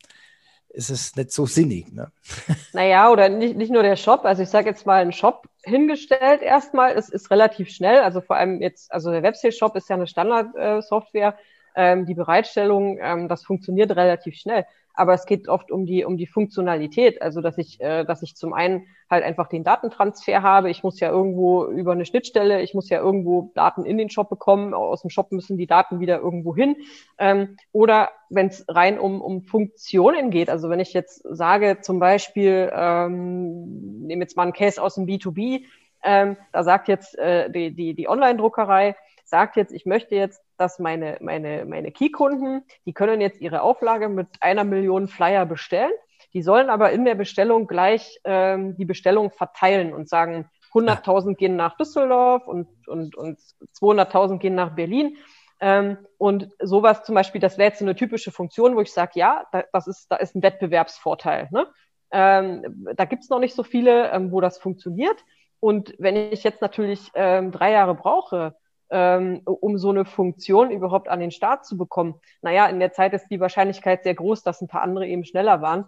ist 0.70 0.90
es 0.90 1.16
nicht 1.16 1.32
so 1.32 1.46
sinnig. 1.46 1.92
Ne? 1.92 2.10
Naja, 2.72 3.10
oder 3.10 3.28
nicht, 3.28 3.56
nicht 3.56 3.72
nur 3.72 3.82
der 3.82 3.96
Shop. 3.96 4.24
Also 4.24 4.42
ich 4.42 4.48
sage 4.48 4.68
jetzt 4.68 4.86
mal, 4.86 5.02
ein 5.02 5.12
Shop 5.12 5.48
hingestellt 5.62 6.42
erstmal. 6.42 6.92
Es 6.92 7.08
ist 7.08 7.30
relativ 7.30 7.70
schnell. 7.70 8.00
Also 8.00 8.20
vor 8.20 8.36
allem 8.36 8.62
jetzt, 8.62 8.92
also 8.92 9.10
der 9.10 9.22
Websale-Shop 9.22 9.74
ist 9.76 9.88
ja 9.88 9.96
eine 9.96 10.06
Standard-Software. 10.06 11.36
Ähm, 11.74 12.06
die 12.06 12.14
Bereitstellung, 12.14 12.98
ähm, 13.00 13.28
das 13.28 13.44
funktioniert 13.44 13.94
relativ 13.96 14.34
schnell 14.34 14.64
aber 15.00 15.14
es 15.14 15.24
geht 15.24 15.48
oft 15.48 15.70
um 15.70 15.86
die, 15.86 16.04
um 16.04 16.18
die 16.18 16.26
Funktionalität. 16.26 17.22
Also, 17.22 17.40
dass 17.40 17.56
ich, 17.56 17.80
äh, 17.80 18.04
dass 18.04 18.22
ich 18.22 18.36
zum 18.36 18.52
einen 18.52 18.86
halt 19.08 19.24
einfach 19.24 19.48
den 19.48 19.64
Datentransfer 19.64 20.42
habe. 20.42 20.68
Ich 20.70 20.82
muss 20.82 21.00
ja 21.00 21.08
irgendwo 21.08 21.64
über 21.64 21.92
eine 21.92 22.04
Schnittstelle, 22.04 22.60
ich 22.60 22.74
muss 22.74 22.90
ja 22.90 23.00
irgendwo 23.00 23.50
Daten 23.54 23.84
in 23.84 23.96
den 23.96 24.10
Shop 24.10 24.28
bekommen. 24.28 24.74
Aus 24.74 25.00
dem 25.00 25.08
Shop 25.08 25.32
müssen 25.32 25.56
die 25.56 25.66
Daten 25.66 26.00
wieder 26.00 26.18
irgendwo 26.18 26.54
hin. 26.54 26.76
Ähm, 27.18 27.56
oder 27.72 28.10
wenn 28.28 28.48
es 28.48 28.64
rein 28.68 28.98
um, 28.98 29.22
um 29.22 29.42
Funktionen 29.42 30.30
geht. 30.30 30.50
Also, 30.50 30.68
wenn 30.68 30.80
ich 30.80 30.92
jetzt 30.92 31.22
sage, 31.24 31.78
zum 31.80 31.98
Beispiel, 31.98 32.70
ähm, 32.74 34.06
nehme 34.06 34.22
jetzt 34.22 34.36
mal 34.36 34.42
einen 34.42 34.52
Case 34.52 34.82
aus 34.82 34.96
dem 34.96 35.06
B2B, 35.06 35.62
ähm, 36.02 36.36
da 36.52 36.62
sagt 36.62 36.88
jetzt 36.88 37.18
äh, 37.18 37.50
die, 37.50 37.74
die, 37.74 37.94
die 37.94 38.08
Online-Druckerei, 38.08 38.96
sagt 39.30 39.56
jetzt, 39.56 39.72
ich 39.72 39.86
möchte 39.86 40.14
jetzt, 40.14 40.42
dass 40.58 40.78
meine, 40.78 41.16
meine, 41.20 41.64
meine 41.64 41.90
Key-Kunden, 41.90 42.64
die 42.84 42.92
können 42.92 43.20
jetzt 43.20 43.40
ihre 43.40 43.62
Auflage 43.62 44.08
mit 44.08 44.28
einer 44.40 44.64
Million 44.64 45.08
Flyer 45.08 45.46
bestellen. 45.46 45.92
Die 46.34 46.42
sollen 46.42 46.68
aber 46.68 46.92
in 46.92 47.04
der 47.04 47.14
Bestellung 47.14 47.66
gleich 47.66 48.20
ähm, 48.24 48.76
die 48.76 48.84
Bestellung 48.84 49.30
verteilen 49.30 49.94
und 49.94 50.08
sagen, 50.08 50.50
100.000 50.72 51.34
gehen 51.34 51.56
nach 51.56 51.76
Düsseldorf 51.76 52.46
und, 52.46 52.68
und, 52.86 53.16
und 53.16 53.38
200.000 53.80 54.38
gehen 54.38 54.54
nach 54.54 54.74
Berlin. 54.74 55.16
Ähm, 55.60 55.98
und 56.16 56.48
sowas 56.60 57.02
zum 57.04 57.14
Beispiel, 57.14 57.40
das 57.40 57.58
wäre 57.58 57.70
jetzt 57.70 57.80
so 57.80 57.84
eine 57.84 57.96
typische 57.96 58.30
Funktion, 58.30 58.76
wo 58.76 58.80
ich 58.80 58.92
sage, 58.92 59.12
ja, 59.14 59.44
da, 59.52 59.64
das 59.72 59.86
ist, 59.86 60.06
da 60.10 60.16
ist 60.16 60.34
ein 60.34 60.42
Wettbewerbsvorteil. 60.42 61.48
Ne? 61.50 61.66
Ähm, 62.12 62.86
da 62.96 63.04
gibt's 63.04 63.28
noch 63.28 63.40
nicht 63.40 63.54
so 63.54 63.62
viele, 63.62 64.10
ähm, 64.10 64.32
wo 64.32 64.40
das 64.40 64.58
funktioniert. 64.58 65.24
Und 65.58 65.94
wenn 65.98 66.16
ich 66.16 66.42
jetzt 66.44 66.62
natürlich 66.62 67.10
ähm, 67.14 67.52
drei 67.52 67.72
Jahre 67.72 67.94
brauche, 67.94 68.54
ähm, 68.90 69.40
um 69.44 69.78
so 69.78 69.90
eine 69.90 70.04
Funktion 70.04 70.70
überhaupt 70.70 71.08
an 71.08 71.20
den 71.20 71.30
Start 71.30 71.64
zu 71.64 71.76
bekommen. 71.76 72.20
Naja, 72.42 72.66
in 72.66 72.80
der 72.80 72.92
Zeit 72.92 73.12
ist 73.12 73.28
die 73.30 73.40
Wahrscheinlichkeit 73.40 74.02
sehr 74.02 74.14
groß, 74.14 74.42
dass 74.42 74.60
ein 74.60 74.68
paar 74.68 74.82
andere 74.82 75.06
eben 75.06 75.24
schneller 75.24 75.62
waren. 75.62 75.86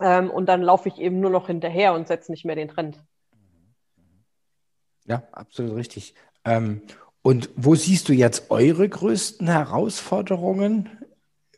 Ähm, 0.00 0.30
und 0.30 0.46
dann 0.46 0.62
laufe 0.62 0.88
ich 0.88 0.98
eben 0.98 1.20
nur 1.20 1.30
noch 1.30 1.46
hinterher 1.46 1.94
und 1.94 2.06
setze 2.06 2.30
nicht 2.30 2.44
mehr 2.44 2.56
den 2.56 2.68
Trend. 2.68 3.02
Ja, 5.06 5.22
absolut 5.32 5.76
richtig. 5.76 6.14
Ähm, 6.44 6.82
und 7.22 7.50
wo 7.56 7.74
siehst 7.74 8.08
du 8.08 8.12
jetzt 8.12 8.50
eure 8.50 8.88
größten 8.88 9.48
Herausforderungen 9.48 10.90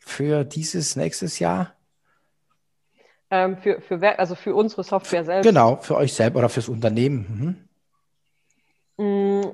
für 0.01 0.45
dieses 0.45 0.97
nächstes 0.97 1.39
Jahr? 1.39 1.75
Ähm, 3.31 3.59
für, 3.59 3.81
für, 3.81 4.19
also 4.19 4.35
für 4.35 4.55
unsere 4.55 4.83
Software 4.85 5.25
selbst. 5.25 5.47
Genau, 5.47 5.77
für 5.77 5.97
euch 5.97 6.15
selber 6.15 6.39
oder 6.39 6.49
fürs 6.49 6.69
Unternehmen. 6.69 7.27
Mhm. 7.29 7.69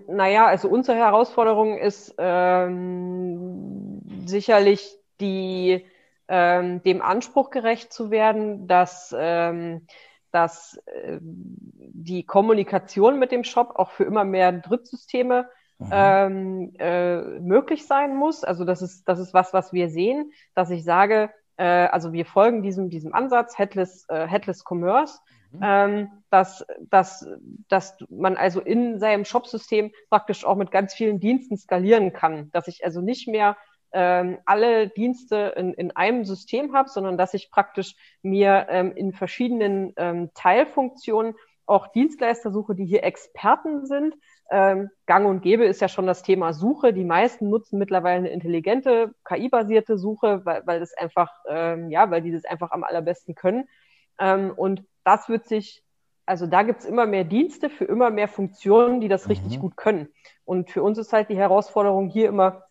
Naja, 0.08 0.46
also 0.46 0.68
unsere 0.68 0.98
Herausforderung 0.98 1.78
ist 1.78 2.14
ähm, 2.18 4.00
sicherlich 4.26 4.96
die, 5.20 5.84
ähm, 6.28 6.82
dem 6.82 7.02
Anspruch 7.02 7.50
gerecht 7.50 7.92
zu 7.92 8.10
werden, 8.10 8.66
dass, 8.66 9.14
ähm, 9.16 9.86
dass 10.30 10.80
äh, 10.86 11.18
die 11.20 12.24
Kommunikation 12.24 13.18
mit 13.18 13.32
dem 13.32 13.44
Shop 13.44 13.72
auch 13.76 13.90
für 13.90 14.04
immer 14.04 14.24
mehr 14.24 14.52
Drittsysteme 14.52 15.48
mhm. 15.78 15.90
ähm, 15.92 16.72
äh, 16.78 17.18
möglich 17.40 17.86
sein 17.86 18.16
muss. 18.16 18.44
Also 18.44 18.64
das 18.64 18.82
ist, 18.82 19.08
das 19.08 19.18
ist 19.18 19.34
was, 19.34 19.52
was 19.52 19.72
wir 19.72 19.88
sehen, 19.88 20.32
dass 20.54 20.70
ich 20.70 20.84
sage, 20.84 21.30
äh, 21.56 21.64
also 21.64 22.12
wir 22.12 22.26
folgen 22.26 22.62
diesem, 22.62 22.90
diesem 22.90 23.14
Ansatz, 23.14 23.58
Headless, 23.58 24.06
äh, 24.08 24.26
Headless 24.26 24.64
Commerce. 24.68 25.18
Ähm, 25.62 26.10
dass, 26.30 26.64
dass, 26.90 27.26
dass 27.68 27.96
man 28.10 28.36
also 28.36 28.60
in 28.60 28.98
seinem 28.98 29.24
Shopsystem 29.24 29.92
praktisch 30.10 30.44
auch 30.44 30.56
mit 30.56 30.70
ganz 30.70 30.94
vielen 30.94 31.20
Diensten 31.20 31.56
skalieren 31.56 32.12
kann, 32.12 32.50
dass 32.52 32.68
ich 32.68 32.84
also 32.84 33.00
nicht 33.00 33.28
mehr 33.28 33.56
ähm, 33.92 34.38
alle 34.44 34.88
Dienste 34.88 35.54
in, 35.56 35.72
in 35.74 35.92
einem 35.92 36.24
System 36.24 36.74
habe, 36.74 36.88
sondern 36.88 37.16
dass 37.16 37.32
ich 37.32 37.50
praktisch 37.50 37.94
mir 38.22 38.66
ähm, 38.68 38.92
in 38.96 39.12
verschiedenen 39.12 39.92
ähm, 39.96 40.30
Teilfunktionen 40.34 41.34
auch 41.66 41.86
Dienstleister 41.88 42.50
suche, 42.50 42.74
die 42.74 42.84
hier 42.84 43.04
Experten 43.04 43.86
sind. 43.86 44.14
Ähm, 44.50 44.90
Gang 45.06 45.26
und 45.26 45.40
Gäbe 45.40 45.64
ist 45.64 45.80
ja 45.80 45.88
schon 45.88 46.06
das 46.06 46.22
Thema 46.22 46.52
Suche. 46.52 46.92
Die 46.92 47.04
meisten 47.04 47.48
nutzen 47.48 47.78
mittlerweile 47.78 48.18
eine 48.18 48.30
intelligente, 48.30 49.14
KI-basierte 49.24 49.96
Suche, 49.96 50.44
weil, 50.44 50.66
weil 50.66 50.80
das 50.80 50.92
einfach, 50.94 51.32
ähm, 51.48 51.90
ja, 51.90 52.10
weil 52.10 52.20
die 52.20 52.32
das 52.32 52.44
einfach 52.44 52.72
am 52.72 52.84
allerbesten 52.84 53.34
können. 53.34 53.68
Ähm, 54.18 54.52
und 54.54 54.84
das 55.04 55.28
wird 55.28 55.46
sich, 55.46 55.82
also 56.26 56.46
da 56.46 56.62
gibt's 56.62 56.84
immer 56.84 57.06
mehr 57.06 57.24
Dienste 57.24 57.70
für 57.70 57.84
immer 57.84 58.10
mehr 58.10 58.28
Funktionen, 58.28 59.00
die 59.00 59.08
das 59.08 59.24
mhm. 59.24 59.30
richtig 59.32 59.60
gut 59.60 59.76
können. 59.76 60.08
Und 60.44 60.70
für 60.70 60.82
uns 60.82 60.98
ist 60.98 61.12
halt 61.12 61.28
die 61.28 61.36
Herausforderung 61.36 62.08
hier 62.08 62.28
immer, 62.28 62.64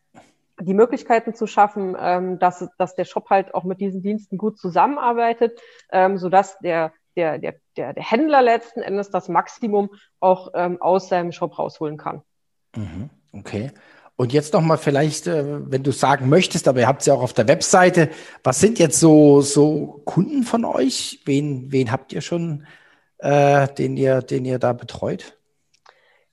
die 0.60 0.74
Möglichkeiten 0.74 1.34
zu 1.34 1.48
schaffen, 1.48 1.96
ähm, 2.00 2.40
dass, 2.40 2.68
dass 2.78 2.96
der 2.96 3.06
Shop 3.06 3.30
halt 3.30 3.54
auch 3.56 3.64
mit 3.64 3.82
diesen 3.82 4.02
Diensten 4.02 4.38
gut 4.38 4.58
zusammenarbeitet, 4.58 5.60
ähm, 5.92 6.18
sodass 6.18 6.60
der, 6.60 6.94
der, 7.16 7.40
der, 7.40 7.56
der, 7.76 7.94
der 7.94 8.04
Händler 8.04 8.42
letzten 8.42 8.82
Endes 8.82 9.10
das 9.10 9.30
Maximum 9.30 9.90
auch 10.20 10.52
ähm, 10.54 10.82
aus 10.82 11.10
seinem 11.10 11.32
Shop 11.32 11.58
rausholen 11.58 11.98
kann. 11.98 12.22
Mhm. 12.76 13.10
Okay. 13.34 13.72
Und 14.16 14.32
jetzt 14.32 14.54
noch 14.54 14.62
mal 14.62 14.78
vielleicht, 14.78 15.28
äh, 15.28 15.72
wenn 15.72 15.84
du 15.84 15.92
sagen 15.92 16.30
möchtest, 16.30 16.68
aber 16.68 16.82
ihr 16.82 16.88
habt 16.88 17.02
es 17.02 17.08
ja 17.08 17.16
auch 17.16 17.24
auf 17.24 17.34
der 17.34 17.48
Webseite, 17.48 18.10
was 18.44 18.60
sind 18.60 18.78
jetzt 18.78 19.00
so, 19.00 19.42
so 19.42 20.02
Kunden 20.06 20.44
von 20.44 20.66
euch? 20.66 21.22
Wen, 21.26 21.72
wen 21.72 21.92
habt 21.92 22.14
ihr 22.14 22.22
schon, 22.22 22.68
äh, 23.18 23.68
den, 23.70 23.98
ihr, 23.98 24.22
den 24.22 24.46
ihr 24.46 24.60
da 24.60 24.74
betreut? 24.74 25.38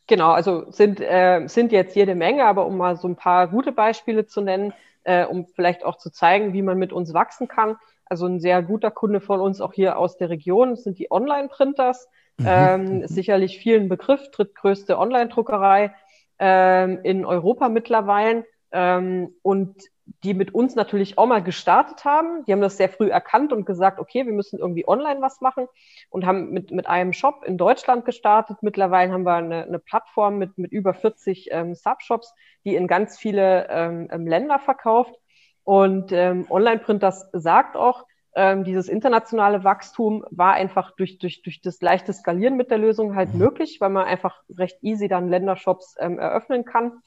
Genau, 0.07 0.33
also 0.33 0.71
sind, 0.71 1.01
äh, 1.01 1.47
sind 1.47 1.73
jetzt 1.73 1.97
jede 1.97 2.15
Menge, 2.15 2.45
aber 2.45 2.67
um 2.67 2.77
mal 2.77 2.97
so 2.97 3.09
ein 3.09 3.17
paar 3.17 3.49
gute 3.49 3.73
Beispiele 3.73 4.27
zu 4.27 4.41
nennen, 4.43 4.75
äh, 5.05 5.25
um 5.25 5.47
vielleicht 5.47 5.85
auch 5.85 5.97
zu 5.97 6.11
zeigen, 6.11 6.53
wie 6.53 6.63
man 6.63 6.79
mit 6.79 6.93
uns 6.93 7.15
wachsen 7.15 7.49
kann. 7.49 7.77
Also 8.05 8.27
ein 8.27 8.41
sehr 8.41 8.61
guter 8.61 8.91
Kunde 8.91 9.21
von 9.21 9.41
uns 9.41 9.61
auch 9.61 9.73
hier 9.73 9.97
aus 9.97 10.17
der 10.17 10.29
Region 10.29 10.77
sind 10.77 10.99
die 10.99 11.11
Online-Printers. 11.11 12.09
Mhm. 12.39 12.47
Ähm, 12.47 12.85
mhm. 12.99 13.07
sicherlich 13.07 13.59
vielen 13.59 13.89
Begriff, 13.89 14.31
drittgrößte 14.33 14.99
Online-Druckerei 14.99 15.95
ähm, 16.41 17.01
in 17.05 17.25
Europa 17.25 17.69
mittlerweile 17.69 18.45
ähm, 18.73 19.35
und 19.43 19.77
die 20.25 20.35
mit 20.35 20.55
uns 20.55 20.75
natürlich 20.75 21.19
auch 21.19 21.27
mal 21.27 21.43
gestartet 21.43 22.05
haben. 22.05 22.45
Die 22.45 22.53
haben 22.53 22.61
das 22.61 22.77
sehr 22.77 22.89
früh 22.89 23.09
erkannt 23.09 23.53
und 23.53 23.65
gesagt, 23.65 24.01
okay, 24.01 24.27
wir 24.27 24.33
müssen 24.33 24.59
irgendwie 24.59 24.89
online 24.89 25.21
was 25.21 25.41
machen 25.41 25.69
und 26.09 26.27
haben 26.27 26.51
mit, 26.51 26.73
mit 26.73 26.89
einem 26.89 27.13
Shop 27.13 27.45
in 27.45 27.57
Deutschland 27.57 28.05
gestartet. 28.05 28.59
Mittlerweile 28.63 29.13
haben 29.13 29.25
wir 29.25 29.35
eine, 29.35 29.65
eine 29.65 29.79
Plattform 29.79 30.39
mit, 30.39 30.59
mit 30.59 30.73
über 30.73 30.95
40 30.95 31.49
ähm, 31.53 31.75
Subshops, 31.75 32.35
die 32.65 32.75
in 32.75 32.89
ganz 32.89 33.19
viele 33.19 33.69
ähm, 33.71 34.27
Länder 34.27 34.59
verkauft. 34.59 35.15
Und 35.63 36.11
ähm, 36.11 36.47
Online-Printers 36.51 37.29
sagt 37.33 37.77
auch, 37.77 38.05
ähm, 38.35 38.65
dieses 38.65 38.89
internationale 38.89 39.65
Wachstum 39.65 40.25
war 40.31 40.55
einfach 40.55 40.93
durch, 40.97 41.19
durch, 41.19 41.43
durch 41.43 41.61
das 41.61 41.81
leichte 41.81 42.13
Skalieren 42.13 42.57
mit 42.57 42.71
der 42.71 42.79
Lösung 42.79 43.15
halt 43.15 43.33
mhm. 43.33 43.41
möglich, 43.41 43.81
weil 43.81 43.91
man 43.91 44.07
einfach 44.07 44.43
recht 44.57 44.79
easy 44.83 45.09
dann 45.09 45.29
Ländershops 45.29 45.97
ähm, 45.99 46.19
eröffnen 46.19 46.65
kann. 46.65 47.03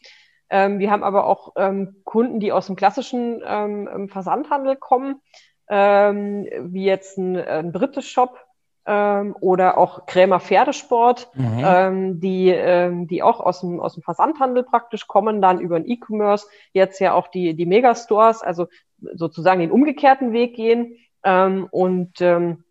Ähm, 0.49 0.79
wir 0.79 0.91
haben 0.91 1.03
aber 1.03 1.25
auch 1.25 1.53
ähm, 1.55 2.01
Kunden, 2.03 2.39
die 2.39 2.51
aus 2.51 2.67
dem 2.67 2.75
klassischen 2.75 3.41
ähm, 3.45 4.09
Versandhandel 4.09 4.75
kommen, 4.75 5.21
ähm, 5.69 6.47
wie 6.59 6.86
jetzt 6.86 7.17
ein, 7.17 7.38
ein 7.38 7.71
British 7.71 8.12
Shop, 8.12 8.38
ähm, 8.86 9.36
oder 9.39 9.77
auch 9.77 10.05
Krämer 10.05 10.39
Pferdesport, 10.39 11.29
mhm. 11.36 11.63
ähm, 11.63 12.19
die, 12.19 12.49
ähm, 12.49 13.07
die 13.07 13.23
auch 13.23 13.39
aus 13.39 13.62
dem, 13.62 13.79
aus 13.79 13.93
dem 13.93 14.03
Versandhandel 14.03 14.63
praktisch 14.63 15.07
kommen, 15.07 15.41
dann 15.41 15.59
über 15.59 15.79
den 15.79 15.89
E-Commerce, 15.89 16.47
jetzt 16.73 16.99
ja 16.99 17.13
auch 17.13 17.27
die, 17.27 17.55
die 17.55 17.65
Megastores, 17.65 18.41
also 18.41 18.67
sozusagen 19.13 19.62
den 19.62 19.71
umgekehrten 19.71 20.33
Weg 20.33 20.55
gehen. 20.55 20.97
Ähm, 21.23 21.67
und 21.71 22.21
ähm, 22.21 22.63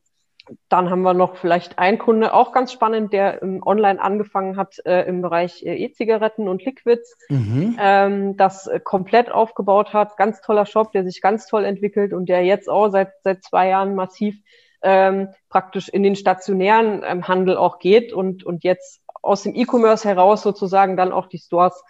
dann 0.69 0.91
haben 0.91 1.03
wir 1.03 1.15
noch 1.15 1.37
vielleicht 1.37 1.79
einen 1.79 1.99
Kunde, 1.99 2.35
auch 2.35 2.53
ganz 2.53 2.73
spannend, 2.73 3.13
der 3.13 3.43
ähm, 3.43 3.63
online 3.65 4.01
angefangen 4.01 4.57
hat 4.57 4.79
äh, 4.85 5.03
im 5.03 5.23
Bereich 5.23 5.63
äh, 5.65 5.77
E-Zigaretten 5.77 6.49
und 6.49 6.65
Liquids, 6.65 7.17
mhm. 7.29 7.77
ähm, 7.81 8.37
das 8.37 8.67
äh, 8.67 8.81
komplett 8.81 9.31
aufgebaut 9.31 9.93
hat. 9.93 10.17
Ganz 10.17 10.41
toller 10.41 10.67
Shop, 10.67 10.93
der 10.93 11.05
sich 11.05 11.21
ganz 11.21 11.47
toll 11.47 11.65
entwickelt 11.65 12.13
und 12.13 12.29
der 12.29 12.45
jetzt 12.45 12.69
auch 12.69 12.89
seit, 12.89 13.13
seit 13.23 13.45
zwei 13.45 13.69
Jahren 13.69 13.95
massiv 13.95 14.37
ähm, 14.83 15.29
praktisch 15.49 15.89
in 15.89 16.03
den 16.03 16.17
stationären 16.17 17.03
ähm, 17.07 17.29
Handel 17.29 17.57
auch 17.57 17.79
geht 17.79 18.13
und, 18.13 18.45
und 18.45 18.65
jetzt 18.65 19.01
aus 19.23 19.45
dem 19.45 19.55
E-Commerce 19.55 20.09
heraus 20.09 20.43
sozusagen 20.43 20.97
dann 20.97 21.13
auch 21.13 21.27
die 21.27 21.39
Stores 21.39 21.85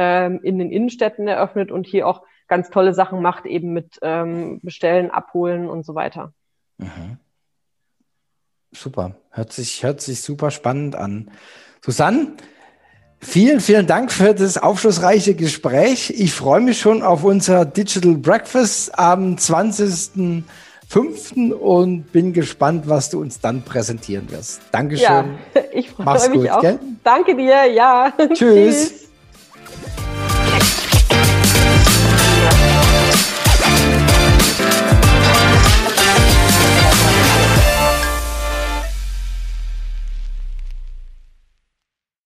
ähm, 0.00 0.38
in 0.44 0.60
den 0.60 0.70
Innenstädten 0.70 1.26
eröffnet 1.26 1.72
und 1.72 1.84
hier 1.84 2.06
auch 2.06 2.22
ganz 2.46 2.70
tolle 2.70 2.94
Sachen 2.94 3.20
macht, 3.20 3.46
eben 3.46 3.72
mit 3.72 3.98
ähm, 4.00 4.60
Bestellen, 4.62 5.10
Abholen 5.10 5.68
und 5.68 5.84
so 5.84 5.96
weiter. 5.96 6.32
Mhm. 6.78 7.18
Super, 8.70 9.16
hört 9.30 9.52
sich, 9.52 9.82
hört 9.82 10.00
sich 10.00 10.20
super 10.20 10.52
spannend 10.52 10.94
an. 10.94 11.32
Susanne, 11.84 12.28
vielen, 13.18 13.58
vielen 13.58 13.88
Dank 13.88 14.12
für 14.12 14.34
das 14.34 14.56
aufschlussreiche 14.56 15.34
Gespräch. 15.34 16.10
Ich 16.10 16.32
freue 16.32 16.60
mich 16.60 16.78
schon 16.78 17.02
auf 17.02 17.24
unser 17.24 17.64
Digital 17.64 18.14
Breakfast 18.14 18.96
am 18.96 19.36
20. 19.36 20.44
fünften 20.86 21.52
und 21.52 22.12
bin 22.12 22.32
gespannt, 22.32 22.88
was 22.88 23.10
du 23.10 23.20
uns 23.20 23.40
dann 23.40 23.62
präsentieren 23.62 24.30
wirst. 24.30 24.62
Dankeschön. 24.70 25.38
Ja, 25.54 25.62
ich 25.72 25.90
freue 25.90 26.28
mich 26.28 26.40
gut, 26.40 26.50
auch. 26.50 26.60
Gell? 26.60 26.78
Danke 27.02 27.34
dir, 27.34 27.64
ja. 27.64 28.12
Tschüss. 28.32 28.38
Tschüss. 28.38 29.07